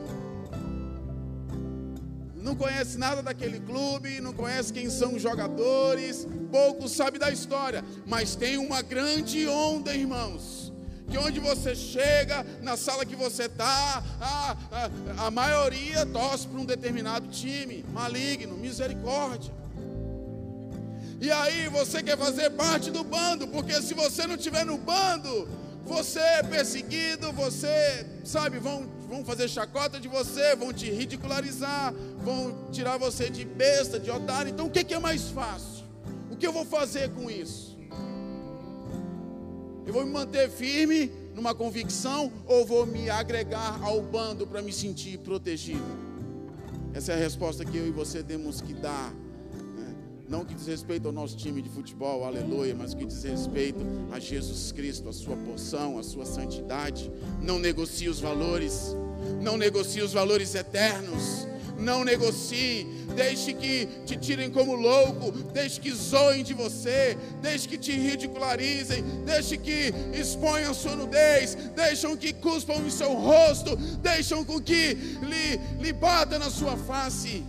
Não 2.35 2.55
conhece 2.55 2.97
nada 2.97 3.21
daquele 3.21 3.59
clube, 3.59 4.21
não 4.21 4.33
conhece 4.33 4.71
quem 4.71 4.89
são 4.89 5.15
os 5.15 5.21
jogadores, 5.21 6.27
pouco 6.51 6.87
sabe 6.87 7.19
da 7.19 7.29
história, 7.29 7.83
mas 8.05 8.35
tem 8.35 8.57
uma 8.57 8.81
grande 8.81 9.47
onda, 9.47 9.93
irmãos. 9.93 10.71
Que 11.09 11.17
onde 11.17 11.39
você 11.39 11.75
chega, 11.75 12.45
na 12.61 12.77
sala 12.77 13.05
que 13.05 13.15
você 13.15 13.43
está, 13.43 14.03
a, 14.21 14.57
a, 14.71 15.25
a 15.25 15.31
maioria 15.31 16.05
torce 16.05 16.47
para 16.47 16.59
um 16.59 16.65
determinado 16.65 17.27
time, 17.27 17.83
maligno, 17.91 18.55
misericórdia. 18.55 19.51
E 21.19 21.29
aí 21.29 21.67
você 21.67 22.01
quer 22.01 22.17
fazer 22.17 22.51
parte 22.51 22.89
do 22.89 23.03
bando, 23.03 23.47
porque 23.47 23.81
se 23.81 23.93
você 23.93 24.25
não 24.25 24.35
estiver 24.35 24.65
no 24.65 24.77
bando, 24.77 25.49
você 25.89 26.19
é 26.19 26.43
perseguido, 26.43 27.33
você, 27.33 28.05
sabe, 28.23 28.59
vão, 28.59 28.87
vão 29.09 29.25
fazer 29.25 29.49
chacota 29.49 29.99
de 29.99 30.07
você, 30.07 30.55
vão 30.55 30.71
te 30.71 30.89
ridicularizar, 30.91 31.91
vão 32.23 32.69
tirar 32.71 32.97
você 32.97 33.27
de 33.27 33.43
besta, 33.43 33.99
de 33.99 34.11
otário. 34.11 34.51
Então 34.51 34.67
o 34.67 34.69
que, 34.69 34.83
que 34.83 34.93
é 34.93 34.99
mais 34.99 35.29
fácil? 35.31 35.83
O 36.29 36.37
que 36.37 36.45
eu 36.45 36.53
vou 36.53 36.63
fazer 36.63 37.09
com 37.09 37.29
isso? 37.29 37.75
Eu 39.85 39.91
vou 39.91 40.05
me 40.05 40.11
manter 40.11 40.47
firme 40.51 41.11
numa 41.33 41.55
convicção 41.55 42.31
ou 42.45 42.63
vou 42.63 42.85
me 42.85 43.09
agregar 43.09 43.79
ao 43.81 43.99
bando 43.99 44.45
para 44.45 44.61
me 44.61 44.71
sentir 44.71 45.17
protegido? 45.17 45.97
Essa 46.93 47.13
é 47.13 47.15
a 47.15 47.17
resposta 47.17 47.65
que 47.65 47.75
eu 47.75 47.87
e 47.87 47.91
você 47.91 48.21
temos 48.21 48.61
que 48.61 48.75
dar 48.75 49.11
não 50.29 50.45
que 50.45 50.53
diz 50.53 50.67
respeito 50.67 51.07
ao 51.07 51.11
nosso 51.11 51.35
time 51.35 51.59
de 51.59 51.69
futebol, 51.69 52.23
aleluia, 52.23 52.75
mas 52.75 52.93
que 52.93 53.03
diz 53.03 53.23
respeito 53.23 53.79
a 54.11 54.19
Jesus 54.19 54.71
Cristo, 54.71 55.09
a 55.09 55.13
sua 55.13 55.35
porção, 55.35 55.97
a 55.97 56.03
sua 56.03 56.23
santidade. 56.23 57.11
Não 57.41 57.57
negocie 57.57 58.07
os 58.07 58.19
valores, 58.19 58.95
não 59.41 59.57
negocie 59.57 60.03
os 60.03 60.13
valores 60.13 60.53
eternos. 60.53 61.47
Não 61.79 62.03
negocie, 62.03 62.85
deixe 63.15 63.53
que 63.53 63.87
te 64.05 64.17
tirem 64.17 64.51
como 64.51 64.75
louco, 64.75 65.31
deixe 65.53 65.79
que 65.79 65.93
zoem 65.93 66.43
de 66.43 66.53
você, 66.53 67.17
deixe 67.41 67.69
que 67.69 67.77
te 67.77 67.93
ridicularizem, 67.93 69.01
deixe 69.25 69.55
que 69.55 69.93
exponham 70.13 70.73
sua 70.73 70.97
nudez, 70.97 71.55
deixam 71.77 72.17
que 72.17 72.33
cuspam 72.33 72.85
em 72.85 72.89
seu 72.89 73.13
rosto, 73.13 73.77
deixam 74.01 74.43
com 74.43 74.59
que 74.59 74.93
lhe, 74.93 75.57
lhe 75.81 75.93
na 76.37 76.49
sua 76.49 76.75
face. 76.75 77.45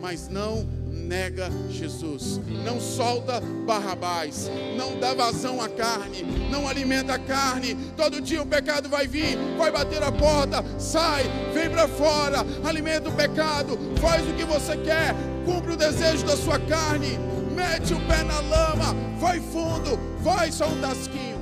Mas 0.00 0.28
não 0.28 0.85
nega 1.06 1.48
Jesus. 1.70 2.40
Não 2.64 2.80
solta 2.80 3.40
Barrabás. 3.64 4.50
Não 4.76 4.98
dá 4.98 5.14
vazão 5.14 5.62
à 5.62 5.68
carne. 5.68 6.22
Não 6.50 6.68
alimenta 6.68 7.14
a 7.14 7.18
carne. 7.18 7.74
Todo 7.96 8.20
dia 8.20 8.42
o 8.42 8.46
pecado 8.46 8.88
vai 8.88 9.06
vir, 9.06 9.38
vai 9.56 9.70
bater 9.70 10.02
a 10.02 10.12
porta. 10.12 10.64
Sai, 10.78 11.24
vem 11.54 11.70
para 11.70 11.86
fora. 11.88 12.44
Alimenta 12.64 13.08
o 13.08 13.12
pecado. 13.12 13.78
Faz 14.00 14.28
o 14.28 14.32
que 14.34 14.44
você 14.44 14.76
quer. 14.76 15.14
Cumpre 15.44 15.72
o 15.72 15.76
desejo 15.76 16.26
da 16.26 16.36
sua 16.36 16.58
carne. 16.58 17.18
Mete 17.54 17.94
o 17.94 18.00
pé 18.06 18.22
na 18.24 18.40
lama. 18.40 18.94
Vai 19.18 19.40
fundo. 19.40 19.98
Vai 20.20 20.50
só 20.50 20.66
um 20.66 20.80
tasquinho. 20.80 21.36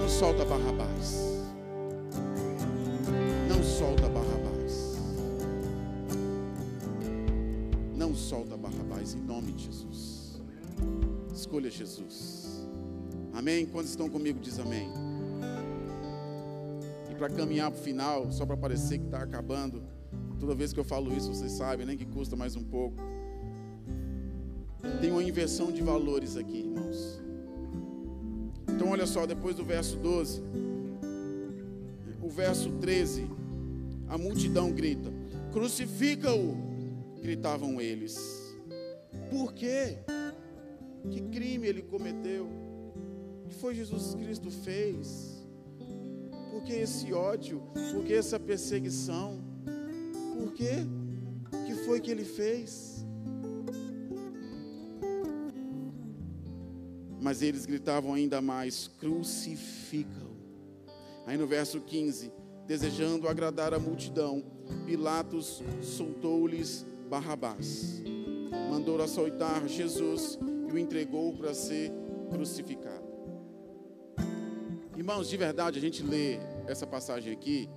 Não 0.00 0.08
solta 0.08 0.44
Barrabás. 0.44 0.91
Jesus. 11.72 12.68
Amém? 13.32 13.66
Quando 13.66 13.86
estão 13.86 14.08
comigo, 14.08 14.38
diz 14.38 14.58
amém. 14.58 14.88
E 17.10 17.14
para 17.14 17.28
caminhar 17.30 17.70
para 17.70 17.80
o 17.80 17.82
final, 17.82 18.30
só 18.30 18.44
para 18.44 18.56
parecer 18.56 18.98
que 18.98 19.04
está 19.06 19.22
acabando, 19.22 19.82
toda 20.38 20.54
vez 20.54 20.72
que 20.72 20.80
eu 20.80 20.84
falo 20.84 21.16
isso, 21.16 21.32
vocês 21.34 21.52
sabem, 21.52 21.86
nem 21.86 21.96
que 21.96 22.06
custa 22.06 22.36
mais 22.36 22.56
um 22.56 22.62
pouco. 22.62 22.96
Tem 25.00 25.10
uma 25.10 25.22
inversão 25.22 25.72
de 25.72 25.82
valores 25.82 26.36
aqui, 26.36 26.58
irmãos. 26.58 27.20
Então, 28.68 28.90
olha 28.90 29.06
só, 29.06 29.26
depois 29.26 29.56
do 29.56 29.64
verso 29.64 29.96
12, 29.96 30.42
o 32.20 32.28
verso 32.28 32.70
13, 32.80 33.28
a 34.08 34.18
multidão 34.18 34.70
grita: 34.72 35.12
Crucifica-o! 35.52 36.56
Gritavam 37.20 37.80
eles. 37.80 38.18
Por 39.30 39.52
quê? 39.52 39.98
Que 41.10 41.20
crime 41.22 41.66
ele 41.66 41.82
cometeu? 41.82 42.46
O 43.44 43.48
que 43.48 43.54
foi 43.54 43.74
Jesus 43.74 44.14
Cristo 44.14 44.50
fez? 44.50 45.46
Por 46.50 46.62
que 46.62 46.72
esse 46.72 47.12
ódio? 47.12 47.62
Por 47.92 48.04
que 48.04 48.14
essa 48.14 48.38
perseguição? 48.38 49.42
Por 50.36 50.52
quê? 50.52 50.86
O 51.52 51.64
que 51.66 51.74
foi 51.84 52.00
que 52.00 52.10
ele 52.10 52.24
fez? 52.24 53.04
Mas 57.20 57.40
eles 57.40 57.64
gritavam 57.66 58.14
ainda 58.14 58.40
mais: 58.40 58.88
crucifica-o. 58.98 60.32
Aí 61.26 61.36
no 61.36 61.46
verso 61.46 61.80
15, 61.80 62.32
desejando 62.66 63.28
agradar 63.28 63.72
a 63.72 63.78
multidão, 63.78 64.44
Pilatos 64.84 65.62
soltou-lhes 65.80 66.84
Barrabás. 67.08 68.02
Mandou 68.70 69.00
açoitar 69.00 69.66
Jesus 69.68 70.38
e 70.72 70.76
o 70.76 70.78
entregou 70.78 71.32
para 71.34 71.52
ser 71.54 71.92
crucificado. 72.30 73.02
Irmãos, 74.96 75.28
de 75.28 75.36
verdade, 75.36 75.78
a 75.78 75.82
gente 75.82 76.02
lê 76.02 76.38
essa 76.66 76.86
passagem 76.86 77.32
aqui 77.32 77.68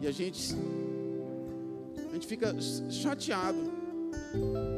e 0.00 0.06
a 0.06 0.12
gente 0.12 0.54
a 1.96 2.12
gente 2.14 2.26
fica 2.26 2.54
chateado. 2.90 3.72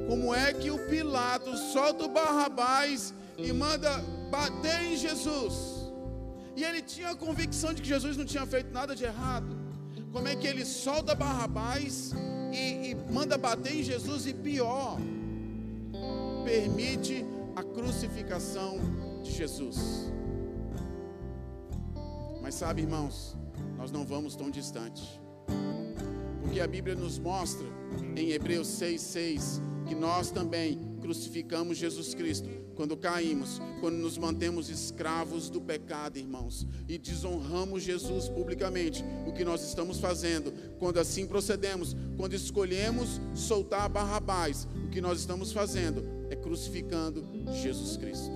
Como 0.08 0.34
é 0.34 0.52
que 0.52 0.70
o 0.70 0.78
Pilatos 0.88 1.58
solta 1.72 2.04
o 2.04 2.08
Barrabás 2.08 3.12
e 3.38 3.52
manda 3.52 4.02
bater 4.30 4.82
em 4.84 4.96
Jesus. 4.96 5.54
E 6.54 6.64
ele 6.64 6.80
tinha 6.80 7.10
a 7.10 7.14
convicção 7.14 7.74
de 7.74 7.82
que 7.82 7.88
Jesus 7.88 8.16
não 8.16 8.24
tinha 8.24 8.46
feito 8.46 8.72
nada 8.72 8.94
de 8.94 9.04
errado. 9.04 9.46
Como 10.12 10.26
é 10.26 10.34
que 10.34 10.46
ele 10.46 10.64
solta 10.64 11.14
Barrabás 11.14 12.12
e, 12.52 12.90
e 12.90 12.94
manda 13.12 13.36
bater 13.36 13.74
em 13.76 13.82
Jesus? 13.82 14.26
E 14.26 14.32
pior, 14.32 14.98
permite 16.44 17.24
a 17.56 17.62
crucificação 17.62 18.78
de 19.22 19.32
Jesus. 19.32 20.12
Mas 22.42 22.54
sabe, 22.54 22.82
irmãos, 22.82 23.34
nós 23.78 23.90
não 23.90 24.04
vamos 24.04 24.36
tão 24.36 24.50
distante. 24.50 25.02
Porque 26.42 26.60
a 26.60 26.66
Bíblia 26.66 26.94
nos 26.94 27.18
mostra 27.18 27.66
em 28.14 28.30
Hebreus 28.30 28.68
6,6 28.68 29.60
que 29.88 29.94
nós 29.94 30.30
também 30.30 30.78
crucificamos 31.00 31.78
Jesus 31.78 32.14
Cristo 32.14 32.48
quando 32.74 32.94
caímos, 32.94 33.58
quando 33.80 33.94
nos 33.94 34.18
mantemos 34.18 34.68
escravos 34.68 35.48
do 35.48 35.62
pecado, 35.62 36.18
irmãos, 36.18 36.66
e 36.86 36.98
desonramos 36.98 37.82
Jesus 37.82 38.28
publicamente, 38.28 39.02
o 39.26 39.32
que 39.32 39.46
nós 39.46 39.64
estamos 39.64 39.98
fazendo, 39.98 40.52
quando 40.78 40.98
assim 40.98 41.26
procedemos, 41.26 41.96
quando 42.18 42.34
escolhemos 42.34 43.18
soltar 43.34 43.88
Barrabás, 43.88 44.68
o 44.84 44.90
que 44.90 45.00
nós 45.00 45.20
estamos 45.20 45.52
fazendo 45.52 46.15
crucificando 46.46 47.26
Jesus 47.52 47.96
Cristo. 47.96 48.30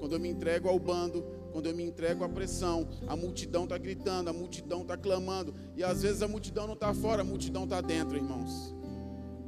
Quando 0.00 0.14
eu 0.14 0.20
me 0.20 0.28
entrego 0.28 0.68
ao 0.68 0.76
bando, 0.80 1.24
quando 1.52 1.66
eu 1.66 1.76
me 1.76 1.84
entrego 1.84 2.24
à 2.24 2.28
pressão, 2.28 2.88
a 3.06 3.14
multidão 3.14 3.62
está 3.62 3.78
gritando, 3.78 4.28
a 4.28 4.32
multidão 4.32 4.82
está 4.82 4.96
clamando, 4.96 5.54
e 5.76 5.84
às 5.84 6.02
vezes 6.02 6.20
a 6.20 6.26
multidão 6.26 6.66
não 6.66 6.74
está 6.74 6.92
fora, 6.92 7.22
a 7.22 7.24
multidão 7.24 7.64
está 7.64 7.80
dentro, 7.80 8.16
irmãos 8.16 8.74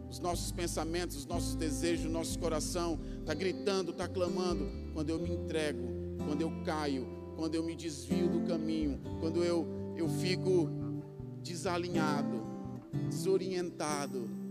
os 0.09 0.21
nossos 0.21 0.53
pensamentos, 0.53 1.17
os 1.17 1.27
nossos 1.27 1.57
desejos, 1.57 2.07
o 2.07 2.09
nosso 2.09 2.38
coração 2.38 3.01
está 3.19 3.35
gritando, 3.35 3.90
está 3.90 4.07
clamando. 4.07 4.71
Quando 4.93 5.11
eu 5.11 5.19
me 5.19 5.29
entrego, 5.29 5.88
quando 6.25 6.40
eu 6.40 6.53
caio, 6.64 7.05
quando 7.35 7.57
eu 7.57 7.64
me 7.64 7.75
desvio 7.75 8.29
do 8.29 8.47
caminho, 8.47 9.01
quando 9.19 9.43
eu, 9.43 9.67
eu 9.97 10.09
fico 10.09 10.71
desalinhado, 11.43 12.47
desorientado, 13.09 14.44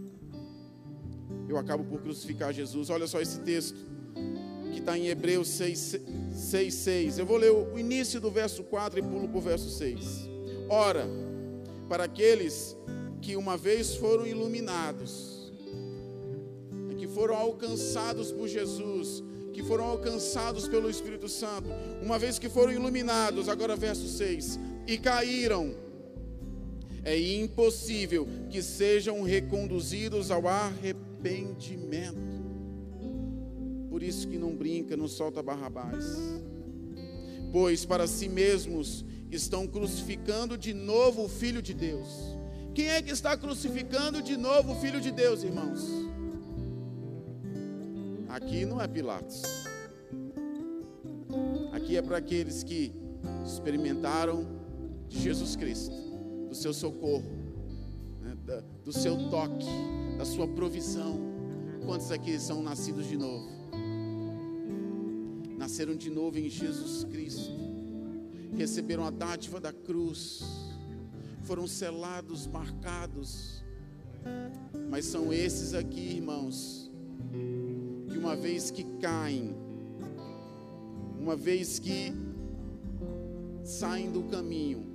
eu 1.47 1.57
acabo 1.57 1.83
por 1.83 2.01
crucificar 2.01 2.53
Jesus. 2.53 2.89
Olha 2.89 3.07
só 3.07 3.21
esse 3.21 3.39
texto 3.39 3.77
que 4.71 4.79
está 4.79 4.97
em 4.97 5.07
Hebreus 5.07 5.47
6, 5.49 5.99
6, 6.31 6.73
6. 6.73 7.19
Eu 7.19 7.25
vou 7.25 7.37
ler 7.37 7.51
o 7.51 7.77
início 7.77 8.19
do 8.19 8.31
verso 8.31 8.63
4 8.63 8.99
e 8.99 9.01
pulo 9.01 9.27
para 9.27 9.37
o 9.37 9.41
verso 9.41 9.69
6. 9.69 10.29
Ora, 10.69 11.07
para 11.87 12.05
aqueles 12.05 12.75
que 13.21 13.35
uma 13.35 13.57
vez 13.57 13.95
foram 13.95 14.25
iluminados, 14.25 15.33
foram 17.13 17.35
alcançados 17.35 18.31
por 18.31 18.47
Jesus, 18.47 19.23
que 19.53 19.61
foram 19.61 19.85
alcançados 19.85 20.67
pelo 20.67 20.89
Espírito 20.89 21.29
Santo, 21.29 21.69
uma 22.01 22.17
vez 22.17 22.39
que 22.39 22.49
foram 22.49 22.73
iluminados, 22.73 23.47
agora 23.47 23.75
verso 23.75 24.07
6, 24.07 24.59
e 24.87 24.97
caíram, 24.97 25.75
é 27.05 27.17
impossível 27.19 28.27
que 28.49 28.61
sejam 28.61 29.21
reconduzidos 29.21 30.31
ao 30.31 30.47
arrependimento. 30.47 31.12
Por 33.89 34.03
isso 34.03 34.27
que 34.27 34.37
não 34.37 34.55
brinca, 34.55 34.97
não 34.97 35.07
solta 35.07 35.41
Barrabás. 35.41 36.05
Pois 37.51 37.85
para 37.85 38.07
si 38.07 38.27
mesmos 38.27 39.05
estão 39.31 39.67
crucificando 39.67 40.57
de 40.57 40.73
novo 40.73 41.25
o 41.25 41.29
Filho 41.29 41.61
de 41.61 41.73
Deus. 41.73 42.09
Quem 42.73 42.89
é 42.89 43.01
que 43.01 43.11
está 43.11 43.37
crucificando 43.37 44.21
de 44.21 44.35
novo 44.35 44.73
o 44.73 44.75
Filho 44.75 44.99
de 44.99 45.11
Deus, 45.11 45.43
irmãos? 45.43 45.81
Aqui 48.27 48.65
não 48.65 48.81
é 48.81 48.87
Pilatos. 48.87 49.43
Aqui 51.71 51.95
é 51.95 52.01
para 52.01 52.17
aqueles 52.17 52.63
que 52.63 52.91
experimentaram 53.45 54.47
de 55.07 55.21
Jesus 55.21 55.55
Cristo, 55.55 55.95
do 56.49 56.55
seu 56.55 56.73
socorro, 56.73 57.29
né, 58.21 58.35
do 58.83 58.91
seu 58.91 59.29
toque, 59.29 59.67
da 60.17 60.25
sua 60.25 60.47
provisão. 60.47 61.19
Quantos 61.85 62.11
aqui 62.11 62.39
são 62.39 62.61
nascidos 62.61 63.07
de 63.07 63.17
novo? 63.17 63.49
Nasceram 65.57 65.95
de 65.95 66.09
novo 66.09 66.37
em 66.37 66.49
Jesus 66.49 67.03
Cristo, 67.05 67.51
receberam 68.55 69.05
a 69.05 69.09
dádiva 69.09 69.59
da 69.59 69.71
cruz, 69.71 70.43
foram 71.43 71.67
selados, 71.67 72.47
marcados. 72.47 73.63
Mas 74.89 75.05
são 75.05 75.33
esses 75.33 75.73
aqui, 75.73 76.15
irmãos, 76.15 76.91
uma 78.15 78.35
vez 78.35 78.71
que 78.71 78.83
caem, 78.99 79.55
uma 81.19 81.35
vez 81.35 81.79
que 81.79 82.13
saem 83.63 84.11
do 84.11 84.23
caminho, 84.23 84.92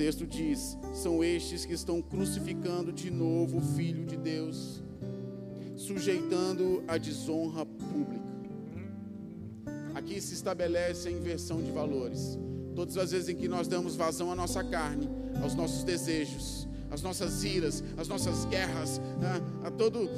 texto 0.00 0.26
diz: 0.26 0.78
são 0.94 1.22
estes 1.22 1.66
que 1.66 1.74
estão 1.74 2.00
crucificando 2.00 2.90
de 2.90 3.10
novo 3.10 3.58
o 3.58 3.60
Filho 3.60 4.06
de 4.06 4.16
Deus, 4.16 4.82
sujeitando 5.76 6.82
a 6.88 6.96
desonra 6.96 7.66
pública. 7.66 8.24
Aqui 9.94 10.18
se 10.18 10.32
estabelece 10.32 11.06
a 11.08 11.10
inversão 11.10 11.60
de 11.60 11.70
valores. 11.70 12.38
Todas 12.74 12.96
as 12.96 13.10
vezes 13.10 13.28
em 13.28 13.36
que 13.36 13.46
nós 13.46 13.68
damos 13.68 13.94
vazão 13.94 14.32
à 14.32 14.34
nossa 14.34 14.64
carne, 14.64 15.06
aos 15.42 15.54
nossos 15.54 15.84
desejos, 15.84 16.66
às 16.90 17.02
nossas 17.02 17.44
iras, 17.44 17.84
às 17.98 18.08
nossas 18.08 18.46
guerras, 18.46 18.98
né, 19.20 19.42
a 19.62 19.70
todo 19.70 20.08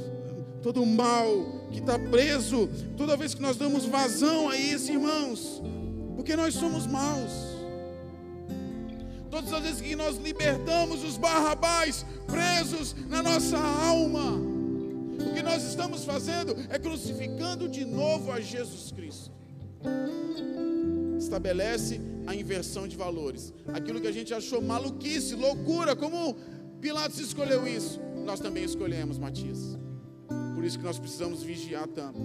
todo 0.63 0.81
o 0.81 0.87
mal 0.87 1.27
que 1.73 1.81
está 1.81 1.99
preso, 1.99 2.69
toda 2.97 3.17
vez 3.17 3.35
que 3.35 3.43
nós 3.43 3.57
damos 3.57 3.85
vazão 3.85 4.49
a 4.49 4.57
isso, 4.57 4.93
irmãos, 4.93 5.61
porque 6.15 6.37
nós 6.37 6.55
somos 6.55 6.87
maus. 6.87 7.52
Todas 9.33 9.51
as 9.51 9.63
vezes 9.63 9.81
que 9.81 9.97
nós 9.97 10.19
libertamos 10.19 11.03
os 11.03 11.17
barrabás 11.17 12.05
presos 12.27 12.95
na 13.09 13.23
nossa 13.23 13.57
alma, 13.57 14.33
o 14.35 15.33
que 15.35 15.43
nós 15.43 15.65
estamos 15.65 16.05
fazendo 16.05 16.55
é 16.69 16.79
crucificando 16.79 17.67
de 17.67 17.83
novo 17.83 18.31
a 18.31 18.43
Jesus 18.43 18.93
Cristo. 18.93 19.33
Estabelece 21.19 21.99
a 22.27 22.35
inversão 22.35 22.87
de 22.87 22.95
valores. 22.95 23.55
Aquilo 23.73 24.03
que 24.03 24.07
a 24.07 24.13
gente 24.13 24.35
achou 24.35 24.61
maluquice, 24.61 25.35
loucura, 25.35 25.97
como 25.97 26.37
Pilatos 26.79 27.19
escolheu 27.19 27.67
isso, 27.67 28.01
nós 28.27 28.39
também 28.39 28.65
escolhemos, 28.65 29.17
Matias. 29.17 29.79
Por 30.55 30.63
isso 30.63 30.79
que 30.79 30.85
nós 30.85 30.99
precisamos 30.99 31.43
vigiar 31.43 31.89
tanto. 31.89 32.21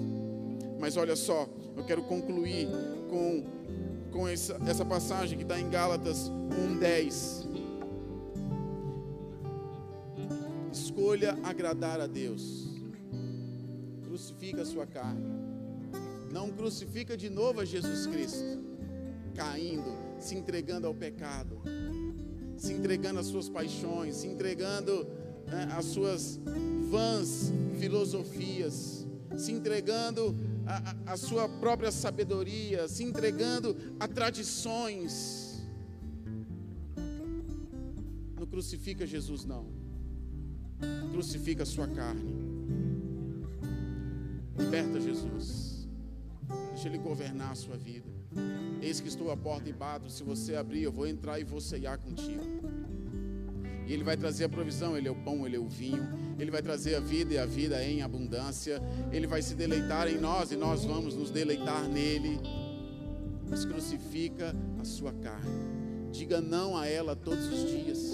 Mas 0.78 0.98
olha 0.98 1.16
só, 1.16 1.48
eu 1.78 1.86
quero 1.86 2.04
concluir 2.04 2.68
com, 3.10 3.46
com 4.12 4.28
essa, 4.28 4.60
essa 4.66 4.86
passagem 4.86 5.38
que 5.38 5.44
está 5.44 5.60
em 5.60 5.70
Gálatas 5.70 6.32
1,10. 6.80 7.46
Escolha 10.72 11.38
agradar 11.44 12.00
a 12.00 12.08
Deus. 12.08 12.68
Crucifica 14.04 14.62
a 14.62 14.66
sua 14.66 14.86
carne. 14.86 15.26
Não 16.32 16.50
crucifica 16.52 17.16
de 17.16 17.30
novo 17.30 17.62
a 17.62 17.66
Jesus 17.66 18.06
Cristo, 18.08 18.60
caindo, 19.36 19.96
se 20.20 20.36
entregando 20.36 20.88
ao 20.88 20.94
pecado, 20.94 21.62
se 22.58 22.74
entregando 22.74 23.20
às 23.20 23.28
suas 23.28 23.48
paixões, 23.48 24.16
se 24.16 24.28
entregando 24.28 25.08
né, 25.48 25.70
às 25.76 25.86
suas 25.86 26.40
vãs 26.90 27.52
filosofias, 27.80 29.08
se 29.38 29.52
entregando 29.52 30.36
à 31.06 31.16
sua 31.16 31.48
própria 31.48 31.92
sabedoria, 31.92 32.88
se 32.88 33.04
entregando 33.04 33.76
a 34.00 34.08
tradições. 34.08 35.66
Não 38.38 38.46
crucifica 38.46 39.06
Jesus, 39.06 39.46
não. 39.46 39.66
Crucifica 41.12 41.64
a 41.64 41.66
sua 41.66 41.88
carne. 41.88 42.36
Liberta 44.58 45.00
Jesus. 45.00 45.88
Deixa 46.74 46.90
Ele 46.90 46.98
governar 46.98 47.52
a 47.52 47.56
sua 47.56 47.78
vida. 47.78 48.08
Eis 48.82 49.00
que 49.00 49.08
estou 49.08 49.32
à 49.32 49.38
porta 49.38 49.70
e 49.70 49.74
bato. 49.74 50.10
Se 50.10 50.24
você 50.24 50.56
abrir, 50.56 50.84
eu 50.84 50.92
vou 50.92 51.08
entrar 51.08 51.40
e 51.40 51.44
vou 51.44 51.60
ceiar 51.60 51.98
contigo. 51.98 52.44
E 53.88 53.94
Ele 53.94 54.04
vai 54.04 54.18
trazer 54.18 54.44
a 54.44 54.50
provisão, 54.50 54.98
Ele 54.98 55.08
é 55.08 55.12
o 55.12 55.16
pão, 55.16 55.46
Ele 55.46 55.56
é 55.56 55.60
o 55.60 55.68
vinho. 55.68 56.06
Ele 56.38 56.52
vai 56.52 56.62
trazer 56.62 56.96
a 56.96 57.00
vida 57.00 57.34
e 57.34 57.38
a 57.38 57.46
vida 57.46 57.82
em 57.82 58.02
abundância. 58.02 58.82
Ele 59.14 59.26
vai 59.26 59.42
se 59.42 59.56
deleitar 59.56 60.10
em 60.10 60.18
nós 60.18 60.52
e 60.52 60.58
nós 60.58 60.84
vamos 60.84 61.16
nos 61.16 61.32
deleitar 61.32 61.88
nele. 61.88 62.38
Mas 63.50 63.64
crucifica 63.64 64.54
a 64.78 64.84
sua 64.84 65.14
carne. 65.14 65.50
Diga 66.12 66.42
não 66.42 66.76
a 66.76 66.86
ela 66.86 67.16
todos 67.16 67.48
os 67.48 67.70
dias. 67.72 68.14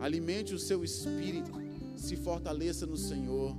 Alimente 0.00 0.52
o 0.52 0.58
seu 0.58 0.82
espírito. 0.82 1.52
Se 1.94 2.16
fortaleça 2.16 2.86
no 2.86 2.96
Senhor. 2.96 3.56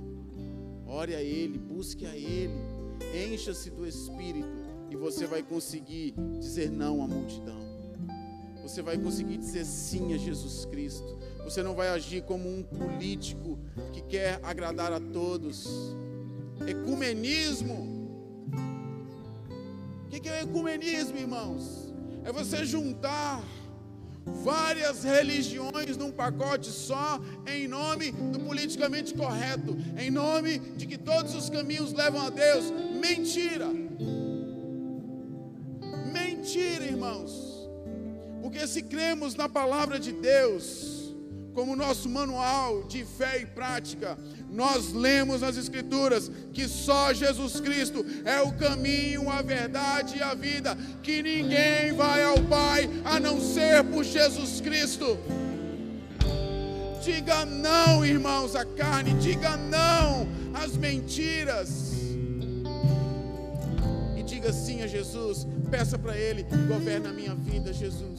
Ore 0.86 1.14
a 1.14 1.22
Ele, 1.22 1.58
busque 1.58 2.04
a 2.04 2.14
Ele. 2.14 2.52
Encha-se 3.32 3.70
do 3.70 3.86
Espírito 3.86 4.48
e 4.90 4.96
você 4.96 5.26
vai 5.26 5.42
conseguir 5.42 6.14
dizer 6.38 6.70
não 6.70 7.02
à 7.02 7.06
multidão 7.06 7.67
você 8.68 8.82
vai 8.82 8.98
conseguir 8.98 9.38
dizer 9.38 9.64
sim 9.64 10.12
a 10.12 10.18
Jesus 10.18 10.66
Cristo. 10.66 11.18
Você 11.42 11.62
não 11.62 11.74
vai 11.74 11.88
agir 11.88 12.22
como 12.22 12.48
um 12.48 12.62
político 12.62 13.58
que 13.92 14.02
quer 14.02 14.38
agradar 14.42 14.92
a 14.92 15.00
todos. 15.00 15.66
Ecumenismo. 16.66 17.96
O 20.04 20.20
que 20.20 20.28
é 20.28 20.42
ecumenismo, 20.42 21.16
irmãos? 21.16 21.94
É 22.24 22.30
você 22.30 22.64
juntar 22.66 23.42
várias 24.44 25.02
religiões 25.02 25.96
num 25.96 26.10
pacote 26.10 26.66
só, 26.66 27.18
em 27.46 27.66
nome 27.66 28.12
do 28.12 28.38
politicamente 28.40 29.14
correto, 29.14 29.74
em 29.96 30.10
nome 30.10 30.58
de 30.58 30.86
que 30.86 30.98
todos 30.98 31.34
os 31.34 31.48
caminhos 31.48 31.94
levam 31.94 32.20
a 32.20 32.28
Deus. 32.28 32.70
Mentira, 33.00 33.66
Porque 38.58 38.72
se 38.72 38.82
cremos 38.82 39.36
na 39.36 39.48
palavra 39.48 40.00
de 40.00 40.10
Deus, 40.10 41.14
como 41.54 41.76
nosso 41.76 42.08
manual 42.08 42.82
de 42.88 43.04
fé 43.04 43.40
e 43.40 43.46
prática, 43.46 44.18
nós 44.50 44.92
lemos 44.92 45.42
nas 45.42 45.56
Escrituras 45.56 46.28
que 46.52 46.66
só 46.66 47.12
Jesus 47.12 47.60
Cristo 47.60 48.04
é 48.24 48.42
o 48.42 48.50
caminho, 48.54 49.30
a 49.30 49.42
verdade 49.42 50.18
e 50.18 50.22
a 50.22 50.34
vida, 50.34 50.76
que 51.04 51.22
ninguém 51.22 51.92
vai 51.92 52.24
ao 52.24 52.42
Pai 52.42 52.90
a 53.04 53.20
não 53.20 53.40
ser 53.40 53.84
por 53.84 54.02
Jesus 54.02 54.60
Cristo. 54.60 55.16
Diga 57.00 57.46
não, 57.46 58.04
irmãos, 58.04 58.56
à 58.56 58.64
carne, 58.64 59.14
diga 59.20 59.56
não 59.56 60.26
às 60.52 60.76
mentiras. 60.76 61.87
Diga 64.48 64.52
sim 64.52 64.80
a 64.80 64.86
Jesus, 64.86 65.46
peça 65.70 65.98
para 65.98 66.16
Ele, 66.16 66.42
governa 66.66 67.10
a 67.10 67.12
minha 67.12 67.34
vida, 67.34 67.70
Jesus. 67.70 68.18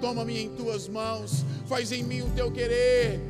Toma-me 0.00 0.44
em 0.44 0.50
tuas 0.50 0.88
mãos, 0.88 1.44
faz 1.66 1.90
em 1.90 2.04
mim 2.04 2.20
o 2.20 2.30
teu 2.30 2.52
querer. 2.52 3.20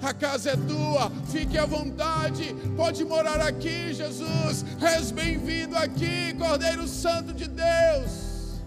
A 0.00 0.14
casa 0.14 0.52
é 0.52 0.56
tua, 0.56 1.12
fique 1.30 1.58
à 1.58 1.66
vontade, 1.66 2.56
pode 2.74 3.04
morar 3.04 3.42
aqui, 3.42 3.92
Jesus. 3.92 4.64
És 4.80 5.10
bem-vindo 5.10 5.76
aqui, 5.76 6.32
Cordeiro 6.38 6.88
Santo 6.88 7.34
de 7.34 7.46
Deus. 7.46 8.62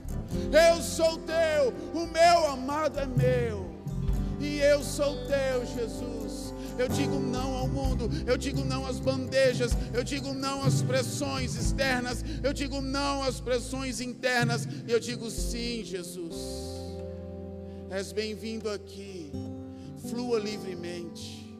Eu 0.53 0.83
sou 0.83 1.17
teu, 1.17 1.73
o 1.95 2.05
meu 2.05 2.47
amado 2.51 2.99
é 2.99 3.07
meu, 3.07 3.71
e 4.39 4.59
eu 4.59 4.83
sou 4.83 5.15
teu, 5.25 5.65
Jesus. 5.65 6.18
Eu 6.79 6.87
digo 6.87 7.19
não 7.19 7.57
ao 7.57 7.67
mundo, 7.67 8.09
eu 8.25 8.37
digo 8.37 8.63
não 8.63 8.85
às 8.85 9.01
bandejas, 9.01 9.73
eu 9.93 10.01
digo 10.01 10.33
não 10.33 10.63
às 10.63 10.81
pressões 10.81 11.53
externas, 11.55 12.23
eu 12.41 12.53
digo 12.53 12.79
não 12.79 13.21
às 13.21 13.41
pressões 13.41 13.99
internas, 13.99 14.65
e 14.87 14.89
eu 14.89 14.97
digo 14.97 15.29
sim, 15.29 15.83
Jesus. 15.83 16.37
És 17.89 18.13
bem-vindo 18.13 18.69
aqui. 18.69 19.29
Flua 20.09 20.39
livremente. 20.39 21.53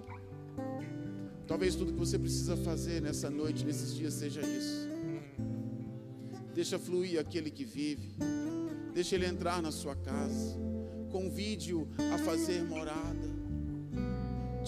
Talvez 1.46 1.76
tudo 1.76 1.92
que 1.92 2.00
você 2.00 2.18
precisa 2.18 2.56
fazer 2.56 3.02
nessa 3.02 3.30
noite, 3.30 3.66
nesses 3.66 3.94
dias, 3.94 4.14
seja 4.14 4.40
isso. 4.40 4.88
Deixa 6.56 6.80
fluir 6.80 7.20
aquele 7.20 7.52
que 7.52 7.66
vive. 7.66 8.16
Deixa 8.94 9.16
ele 9.16 9.26
entrar 9.26 9.62
na 9.62 9.72
sua 9.72 9.98
casa. 9.98 10.58
Convide-o 11.12 11.90
a 12.14 12.18
fazer 12.20 12.64
morada. 12.64 13.29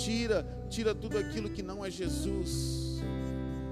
Tira, 0.03 0.45
tira 0.69 0.95
tudo 0.95 1.17
aquilo 1.17 1.49
que 1.49 1.61
não 1.61 1.85
é 1.85 1.91
Jesus. 1.91 3.01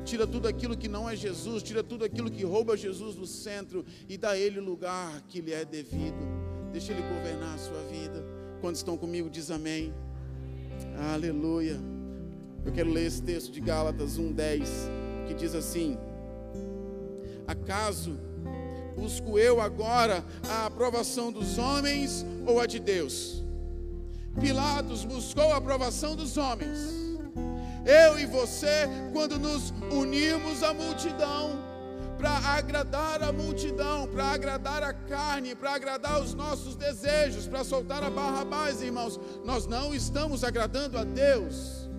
Tira 0.05 0.25
tudo 0.25 0.47
aquilo 0.47 0.75
que 0.75 0.87
não 0.87 1.09
é 1.09 1.15
Jesus, 1.15 1.61
tira 1.61 1.83
tudo 1.83 2.03
aquilo 2.03 2.31
que 2.31 2.43
rouba 2.43 2.75
Jesus 2.75 3.15
do 3.15 3.27
centro 3.27 3.85
e 4.07 4.17
dá 4.17 4.35
ele 4.35 4.59
o 4.59 4.63
lugar 4.63 5.21
que 5.27 5.39
lhe 5.39 5.53
é 5.53 5.63
devido. 5.63 6.39
Deixa 6.71 6.93
Ele 6.93 7.01
governar 7.01 7.55
a 7.55 7.57
sua 7.57 7.81
vida. 7.83 8.23
Quando 8.61 8.75
estão 8.75 8.97
comigo, 8.97 9.29
diz 9.29 9.49
amém. 9.49 9.93
Aleluia. 11.13 11.79
Eu 12.65 12.71
quero 12.71 12.91
ler 12.91 13.05
esse 13.05 13.21
texto 13.21 13.51
de 13.51 13.59
Gálatas 13.59 14.19
1,10, 14.19 14.67
que 15.27 15.33
diz 15.33 15.55
assim: 15.55 15.97
Acaso 17.47 18.17
busco 18.95 19.39
eu 19.39 19.61
agora 19.61 20.23
a 20.47 20.65
aprovação 20.65 21.31
dos 21.31 21.57
homens 21.57 22.25
ou 22.45 22.59
a 22.59 22.65
de 22.65 22.79
Deus? 22.79 23.38
Pilatos 24.39 25.05
buscou 25.05 25.51
a 25.53 25.57
aprovação 25.57 26.15
dos 26.15 26.37
homens. 26.37 26.77
Eu 27.85 28.19
e 28.19 28.25
você, 28.25 28.87
quando 29.13 29.39
nos 29.39 29.73
unimos 29.91 30.61
à 30.63 30.73
multidão, 30.73 31.69
para 32.17 32.37
agradar 32.37 33.23
a 33.23 33.31
multidão, 33.31 34.05
para 34.07 34.25
agradar 34.25 34.83
a 34.83 34.93
carne, 34.93 35.55
para 35.55 35.73
agradar 35.73 36.21
os 36.21 36.33
nossos 36.33 36.75
desejos, 36.75 37.47
para 37.47 37.63
soltar 37.63 38.03
a 38.03 38.09
barra 38.09 38.43
mais, 38.43 38.81
irmãos. 38.81 39.17
Nós 39.45 39.65
não 39.65 39.95
estamos 39.95 40.43
agradando 40.43 40.97
a 40.97 41.05
Deus. 41.05 41.89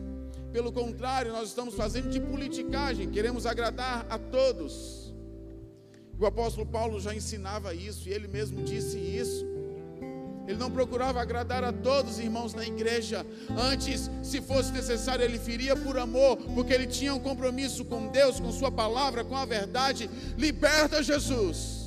Pelo 0.52 0.70
contrário, 0.70 1.32
nós 1.32 1.48
estamos 1.48 1.74
fazendo 1.74 2.10
de 2.10 2.20
politicagem, 2.20 3.08
queremos 3.08 3.46
agradar 3.46 4.04
a 4.10 4.18
todos. 4.18 5.14
O 6.18 6.26
apóstolo 6.26 6.66
Paulo 6.66 7.00
já 7.00 7.14
ensinava 7.14 7.72
isso 7.72 8.06
e 8.06 8.12
ele 8.12 8.28
mesmo 8.28 8.62
disse 8.62 8.98
isso. 8.98 9.49
Ele 10.46 10.56
não 10.56 10.70
procurava 10.70 11.20
agradar 11.20 11.62
a 11.62 11.72
todos 11.72 12.12
os 12.12 12.18
irmãos 12.18 12.54
na 12.54 12.66
igreja. 12.66 13.24
Antes, 13.56 14.10
se 14.22 14.40
fosse 14.40 14.72
necessário, 14.72 15.24
ele 15.24 15.38
feria 15.38 15.76
por 15.76 15.98
amor, 15.98 16.36
porque 16.54 16.72
ele 16.72 16.86
tinha 16.86 17.14
um 17.14 17.20
compromisso 17.20 17.84
com 17.84 18.08
Deus, 18.08 18.40
com 18.40 18.50
Sua 18.50 18.70
palavra, 18.70 19.24
com 19.24 19.36
a 19.36 19.44
verdade. 19.44 20.10
Liberta 20.36 21.02
Jesus. 21.02 21.80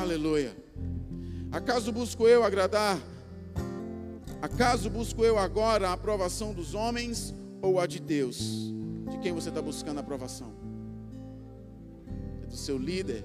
Aleluia. 0.00 0.54
Acaso 1.50 1.92
busco 1.92 2.26
eu 2.26 2.44
agradar? 2.44 2.98
Acaso 4.42 4.90
busco 4.90 5.24
eu 5.24 5.38
agora 5.38 5.88
a 5.88 5.92
aprovação 5.94 6.52
dos 6.52 6.74
homens 6.74 7.34
ou 7.62 7.80
a 7.80 7.86
de 7.86 7.98
Deus? 7.98 8.72
De 9.10 9.18
quem 9.22 9.32
você 9.32 9.48
está 9.48 9.62
buscando 9.62 9.98
a 9.98 10.00
aprovação? 10.00 10.52
É 12.42 12.46
do 12.46 12.56
seu 12.56 12.76
líder? 12.76 13.24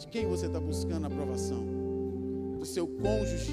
De 0.00 0.06
quem 0.06 0.26
você 0.26 0.46
está 0.46 0.58
buscando 0.58 1.04
a 1.04 1.08
aprovação? 1.08 1.62
Do 2.58 2.64
seu 2.64 2.86
cônjuge? 2.86 3.52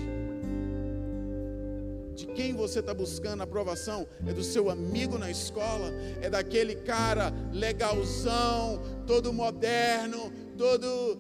De 2.16 2.26
quem 2.28 2.54
você 2.54 2.80
está 2.80 2.94
buscando 2.94 3.42
a 3.42 3.44
aprovação? 3.44 4.08
É 4.26 4.32
do 4.32 4.42
seu 4.42 4.70
amigo 4.70 5.18
na 5.18 5.30
escola? 5.30 5.92
É 6.22 6.30
daquele 6.30 6.76
cara 6.76 7.34
legalzão, 7.52 8.82
todo 9.06 9.34
moderno, 9.34 10.32
todo 10.58 11.20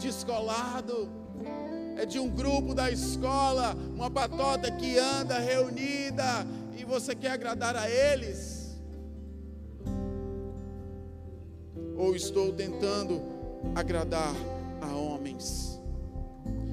descolado? 0.00 1.08
É 1.96 2.04
de 2.04 2.18
um 2.18 2.28
grupo 2.28 2.74
da 2.74 2.90
escola, 2.90 3.76
uma 3.94 4.10
patota 4.10 4.68
que 4.68 4.98
anda 4.98 5.38
reunida 5.38 6.44
e 6.76 6.84
você 6.84 7.14
quer 7.14 7.30
agradar 7.30 7.76
a 7.76 7.88
eles? 7.88 8.51
Ou 12.02 12.16
estou 12.16 12.52
tentando 12.52 13.22
agradar 13.76 14.34
a 14.80 14.88
homens? 14.88 15.80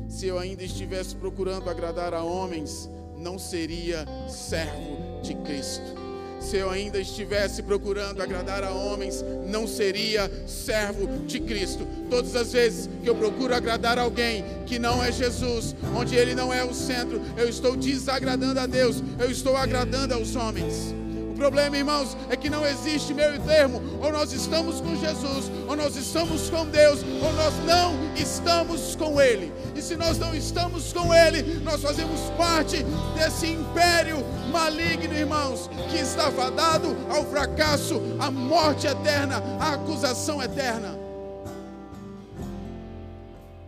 Se 0.08 0.26
eu 0.26 0.40
ainda 0.40 0.64
estivesse 0.64 1.16
procurando 1.16 1.70
agradar 1.70 2.16
a 2.16 2.24
homens, 2.24 2.90
não 3.16 3.38
seria 3.38 4.06
servo 4.28 5.22
de 5.22 5.36
Cristo. 5.36 6.00
Se 6.40 6.58
eu 6.58 6.72
ainda 6.72 7.00
estivesse 7.00 7.62
procurando 7.62 8.24
agradar 8.24 8.64
a 8.64 8.72
homens, 8.72 9.24
não 9.46 9.68
seria 9.68 10.32
servo 10.48 11.06
de 11.28 11.40
Cristo. 11.42 11.86
Todas 12.10 12.36
as 12.36 12.52
vezes 12.52 12.90
que 13.04 13.10
eu 13.10 13.14
procuro 13.14 13.54
agradar 13.54 14.00
alguém 14.00 14.44
que 14.66 14.80
não 14.80 15.04
é 15.04 15.12
Jesus, 15.12 15.76
onde 15.96 16.16
Ele 16.16 16.34
não 16.34 16.52
é 16.52 16.64
o 16.64 16.74
centro, 16.74 17.22
eu 17.38 17.48
estou 17.48 17.76
desagradando 17.76 18.60
a 18.60 18.66
Deus, 18.66 19.04
eu 19.20 19.30
estou 19.30 19.56
agradando 19.56 20.16
aos 20.16 20.36
homens 20.36 20.99
problema, 21.40 21.78
irmãos, 21.78 22.18
é 22.30 22.36
que 22.36 22.50
não 22.50 22.68
existe 22.68 23.14
meio 23.14 23.40
termo. 23.42 23.82
Ou 24.02 24.12
nós 24.12 24.34
estamos 24.34 24.82
com 24.82 24.96
Jesus, 24.98 25.50
ou 25.68 25.76
nós 25.76 25.96
estamos 25.96 26.50
com 26.50 26.66
Deus, 26.66 27.00
ou 27.24 27.34
nós 27.34 27.54
não 27.66 27.96
estamos 28.16 28.96
com 28.96 29.20
Ele. 29.20 29.52
E 29.74 29.82
se 29.82 29.96
nós 29.96 30.20
não 30.20 30.36
estamos 30.36 30.92
com 30.92 31.14
Ele, 31.14 31.60
nós 31.64 31.82
fazemos 31.82 32.20
parte 32.38 32.84
desse 33.16 33.48
império 33.48 34.18
maligno, 34.52 35.14
irmãos, 35.16 35.70
que 35.90 35.98
está 35.98 36.30
fadado 36.30 36.96
ao 37.10 37.26
fracasso, 37.26 38.02
à 38.20 38.30
morte 38.30 38.86
eterna, 38.86 39.42
à 39.60 39.74
acusação 39.74 40.44
eterna. 40.44 41.00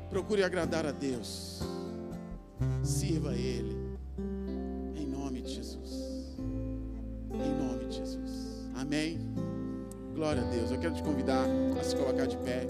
Procure 0.09 0.43
agradar 0.43 0.85
a 0.85 0.91
Deus, 0.91 1.61
sirva 2.83 3.29
a 3.29 3.35
Ele. 3.35 3.80
Amém? 8.75 9.19
Glória 10.13 10.41
a 10.41 10.49
Deus. 10.49 10.69
Eu 10.69 10.79
quero 10.79 10.93
te 10.93 11.01
convidar 11.01 11.45
a 11.79 11.83
se 11.83 11.95
colocar 11.95 12.25
de 12.25 12.35
pé. 12.37 12.67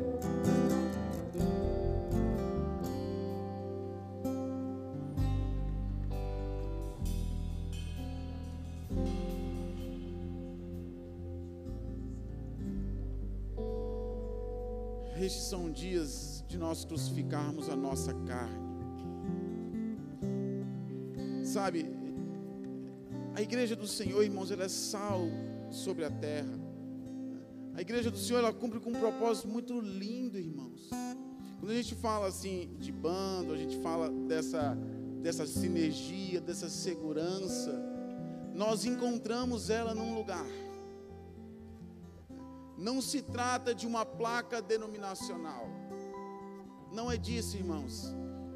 Estes 15.19 15.43
são 15.43 15.71
dias 15.71 16.43
de 16.47 16.57
nós 16.57 16.85
crucificarmos 16.85 17.69
a 17.69 17.75
nossa 17.75 18.13
carne. 18.13 18.71
Sabe, 21.43 22.00
a 23.35 23.41
igreja 23.41 23.75
do 23.75 23.87
Senhor, 23.87 24.23
irmãos, 24.23 24.51
ela 24.51 24.65
é 24.65 24.69
sal 24.69 25.21
sobre 25.69 26.05
a 26.05 26.11
terra. 26.11 26.59
A 27.73 27.81
igreja 27.81 28.11
do 28.11 28.17
Senhor 28.17 28.39
ela 28.39 28.53
cumpre 28.53 28.79
com 28.79 28.89
um 28.89 28.99
propósito 28.99 29.47
muito 29.47 29.79
lindo, 29.79 30.37
irmãos. 30.37 30.89
Quando 31.59 31.71
a 31.71 31.75
gente 31.75 31.95
fala 31.95 32.27
assim 32.27 32.75
de 32.79 32.91
bando, 32.91 33.53
a 33.53 33.57
gente 33.57 33.77
fala 33.79 34.09
dessa 34.09 34.77
dessa 35.21 35.45
sinergia, 35.45 36.41
dessa 36.41 36.67
segurança, 36.67 37.71
nós 38.53 38.85
encontramos 38.85 39.69
ela 39.69 39.93
num 39.93 40.15
lugar. 40.15 40.45
Não 42.77 42.99
se 42.99 43.21
trata 43.21 43.73
de 43.75 43.85
uma 43.85 44.03
placa 44.03 44.61
denominacional. 44.61 45.67
Não 46.91 47.11
é 47.11 47.17
disso, 47.17 47.55
irmãos. 47.55 48.13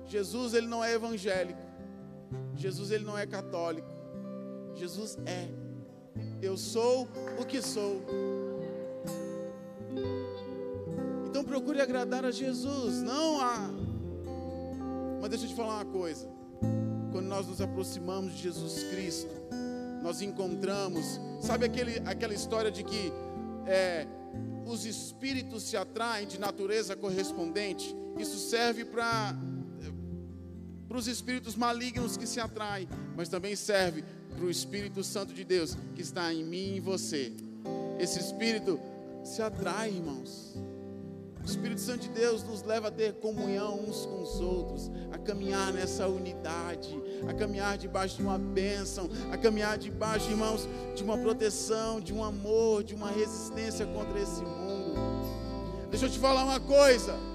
Jesus 0.07 0.53
ele 0.55 0.67
não 0.67 0.83
é 0.83 0.93
evangélico. 0.93 1.61
Jesus 2.55 2.89
ele 2.89 3.05
não 3.05 3.17
é 3.17 3.25
católico. 3.27 3.94
Jesus 4.75 5.17
é 5.25 5.65
eu 6.41 6.57
sou 6.57 7.07
o 7.39 7.45
que 7.45 7.61
sou. 7.61 8.01
Então 11.27 11.43
procure 11.43 11.81
agradar 11.81 12.23
a 12.23 12.31
Jesus, 12.31 13.01
não 13.01 13.41
a. 13.41 13.69
Mas 15.21 15.29
deixa 15.29 15.45
eu 15.45 15.49
te 15.49 15.55
falar 15.55 15.75
uma 15.75 15.85
coisa. 15.85 16.29
Quando 17.11 17.27
nós 17.27 17.47
nos 17.47 17.61
aproximamos 17.61 18.33
de 18.33 18.43
Jesus 18.43 18.83
Cristo, 18.83 19.31
nós 20.03 20.21
encontramos, 20.21 21.19
sabe 21.41 21.65
aquele, 21.65 21.99
aquela 22.05 22.33
história 22.33 22.69
de 22.69 22.83
que 22.83 23.11
é, 23.65 24.05
os 24.65 24.85
espíritos 24.85 25.63
se 25.63 25.75
atraem 25.75 26.27
de 26.27 26.39
natureza 26.39 26.95
correspondente? 26.95 27.95
Isso 28.19 28.37
serve 28.37 28.85
para 28.85 29.35
para 30.95 31.01
os 31.01 31.07
espíritos 31.09 31.57
malignos 31.57 32.15
que 32.15 32.25
se 32.25 32.39
atraem, 32.39 32.87
mas 33.17 33.27
também 33.27 33.53
serve 33.53 34.01
para 34.33 34.45
o 34.45 34.49
Espírito 34.49 35.03
Santo 35.03 35.33
de 35.33 35.43
Deus 35.43 35.77
que 35.93 36.01
está 36.01 36.33
em 36.33 36.41
mim 36.41 36.75
e 36.75 36.77
em 36.77 36.79
você. 36.79 37.33
Esse 37.99 38.17
Espírito 38.17 38.79
se 39.21 39.41
atrai, 39.41 39.89
irmãos. 39.89 40.55
O 41.43 41.45
Espírito 41.45 41.81
Santo 41.81 42.03
de 42.03 42.09
Deus 42.11 42.43
nos 42.43 42.63
leva 42.63 42.87
a 42.87 42.91
ter 42.91 43.11
comunhão 43.15 43.77
uns 43.81 44.05
com 44.05 44.23
os 44.23 44.39
outros, 44.39 44.89
a 45.11 45.17
caminhar 45.17 45.73
nessa 45.73 46.07
unidade, 46.07 46.97
a 47.27 47.33
caminhar 47.33 47.77
debaixo 47.77 48.15
de 48.15 48.23
uma 48.23 48.39
bênção, 48.39 49.09
a 49.33 49.37
caminhar 49.37 49.77
debaixo, 49.77 50.31
irmãos, 50.31 50.65
de 50.95 51.03
uma 51.03 51.17
proteção, 51.17 51.99
de 51.99 52.13
um 52.13 52.23
amor, 52.23 52.85
de 52.85 52.95
uma 52.95 53.11
resistência 53.11 53.85
contra 53.85 54.17
esse 54.17 54.41
mundo. 54.41 54.95
Deixa 55.91 56.05
eu 56.05 56.09
te 56.09 56.19
falar 56.19 56.45
uma 56.45 56.61
coisa 56.61 57.34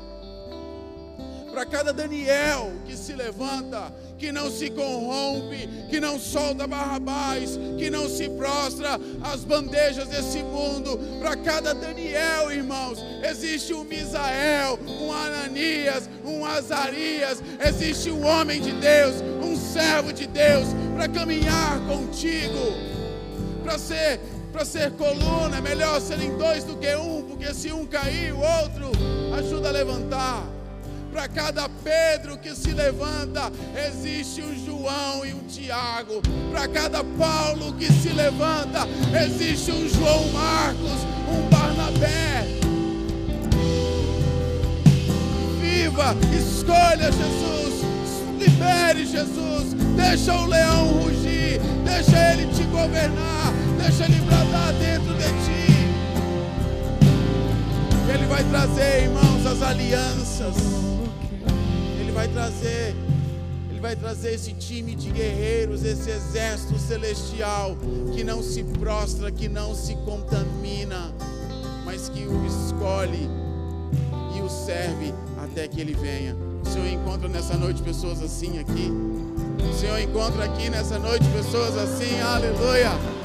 para 1.50 1.66
cada 1.66 1.92
Daniel 1.92 2.72
que 2.86 2.96
se 2.96 3.12
levanta, 3.12 3.92
que 4.18 4.30
não 4.30 4.50
se 4.50 4.70
corrompe, 4.70 5.68
que 5.88 5.98
não 5.98 6.18
solta 6.18 6.66
Barrabás, 6.66 7.58
que 7.78 7.90
não 7.90 8.08
se 8.08 8.28
prostra 8.30 8.98
às 9.22 9.44
bandejas 9.44 10.08
desse 10.08 10.42
mundo. 10.42 10.98
Para 11.20 11.36
cada 11.36 11.74
Daniel, 11.74 12.52
irmãos, 12.52 12.98
existe 13.28 13.72
um 13.74 13.84
Misael, 13.84 14.78
um 15.00 15.12
Ananias, 15.12 16.08
um 16.24 16.44
Azarias, 16.44 17.42
existe 17.66 18.10
um 18.10 18.24
homem 18.24 18.60
de 18.60 18.72
Deus, 18.72 19.16
um 19.42 19.56
servo 19.56 20.12
de 20.12 20.26
Deus, 20.26 20.68
para 20.94 21.08
caminhar 21.08 21.80
contigo, 21.86 22.58
para 23.64 23.78
ser. 23.78 24.20
Para 24.52 24.64
ser 24.64 24.90
coluna, 24.94 25.58
é 25.58 25.60
melhor 25.60 26.00
serem 26.00 26.36
dois 26.36 26.64
do 26.64 26.76
que 26.76 26.92
um, 26.96 27.22
porque 27.22 27.54
se 27.54 27.72
um 27.72 27.86
cair, 27.86 28.32
o 28.32 28.40
outro 28.40 28.90
ajuda 29.38 29.68
a 29.68 29.70
levantar. 29.70 30.59
Para 31.12 31.26
cada 31.26 31.68
Pedro 31.68 32.38
que 32.38 32.54
se 32.54 32.70
levanta, 32.70 33.50
existe 33.88 34.42
um 34.42 34.64
João 34.64 35.26
e 35.26 35.34
um 35.34 35.40
Tiago. 35.40 36.22
Para 36.52 36.68
cada 36.68 37.02
Paulo 37.02 37.72
que 37.74 37.92
se 37.92 38.10
levanta, 38.10 38.86
existe 39.24 39.72
um 39.72 39.88
João 39.88 40.28
Marcos, 40.28 41.04
um 41.28 41.48
Barnabé. 41.50 42.46
Viva, 45.60 46.14
escolha 46.32 47.10
Jesus, 47.10 47.84
libere 48.38 49.04
Jesus, 49.04 49.74
deixa 49.96 50.32
o 50.32 50.46
leão 50.46 50.86
rugir, 50.92 51.60
deixa 51.84 52.32
ele 52.32 52.46
te 52.54 52.62
governar, 52.64 53.52
deixa 53.82 54.04
ele 54.04 54.20
bradar 54.20 54.72
dentro 54.74 55.12
de 55.14 55.24
ti. 55.24 55.70
Ele 58.14 58.26
vai 58.26 58.44
trazer, 58.44 59.02
irmãos, 59.02 59.44
as 59.44 59.60
alianças 59.60 60.89
vai 62.20 62.28
trazer, 62.28 62.94
Ele 63.70 63.80
vai 63.80 63.96
trazer 63.96 64.34
esse 64.34 64.52
time 64.52 64.94
de 64.94 65.10
guerreiros, 65.10 65.82
esse 65.82 66.10
exército 66.10 66.78
celestial 66.78 67.78
que 68.14 68.22
não 68.22 68.42
se 68.42 68.62
prostra, 68.62 69.30
que 69.30 69.48
não 69.48 69.74
se 69.74 69.94
contamina, 70.04 71.14
mas 71.82 72.10
que 72.10 72.26
o 72.26 72.46
escolhe 72.46 73.26
e 74.36 74.42
o 74.42 74.50
serve 74.50 75.14
até 75.38 75.66
que 75.66 75.80
Ele 75.80 75.94
venha. 75.94 76.36
O 76.62 76.68
Senhor 76.68 76.88
encontra 76.88 77.26
nessa 77.26 77.56
noite 77.56 77.82
pessoas 77.82 78.22
assim 78.22 78.58
aqui. 78.58 78.92
O 79.66 79.72
Senhor 79.72 79.98
encontra 79.98 80.44
aqui 80.44 80.68
nessa 80.68 80.98
noite 80.98 81.24
pessoas 81.28 81.74
assim, 81.74 82.20
aleluia. 82.20 83.19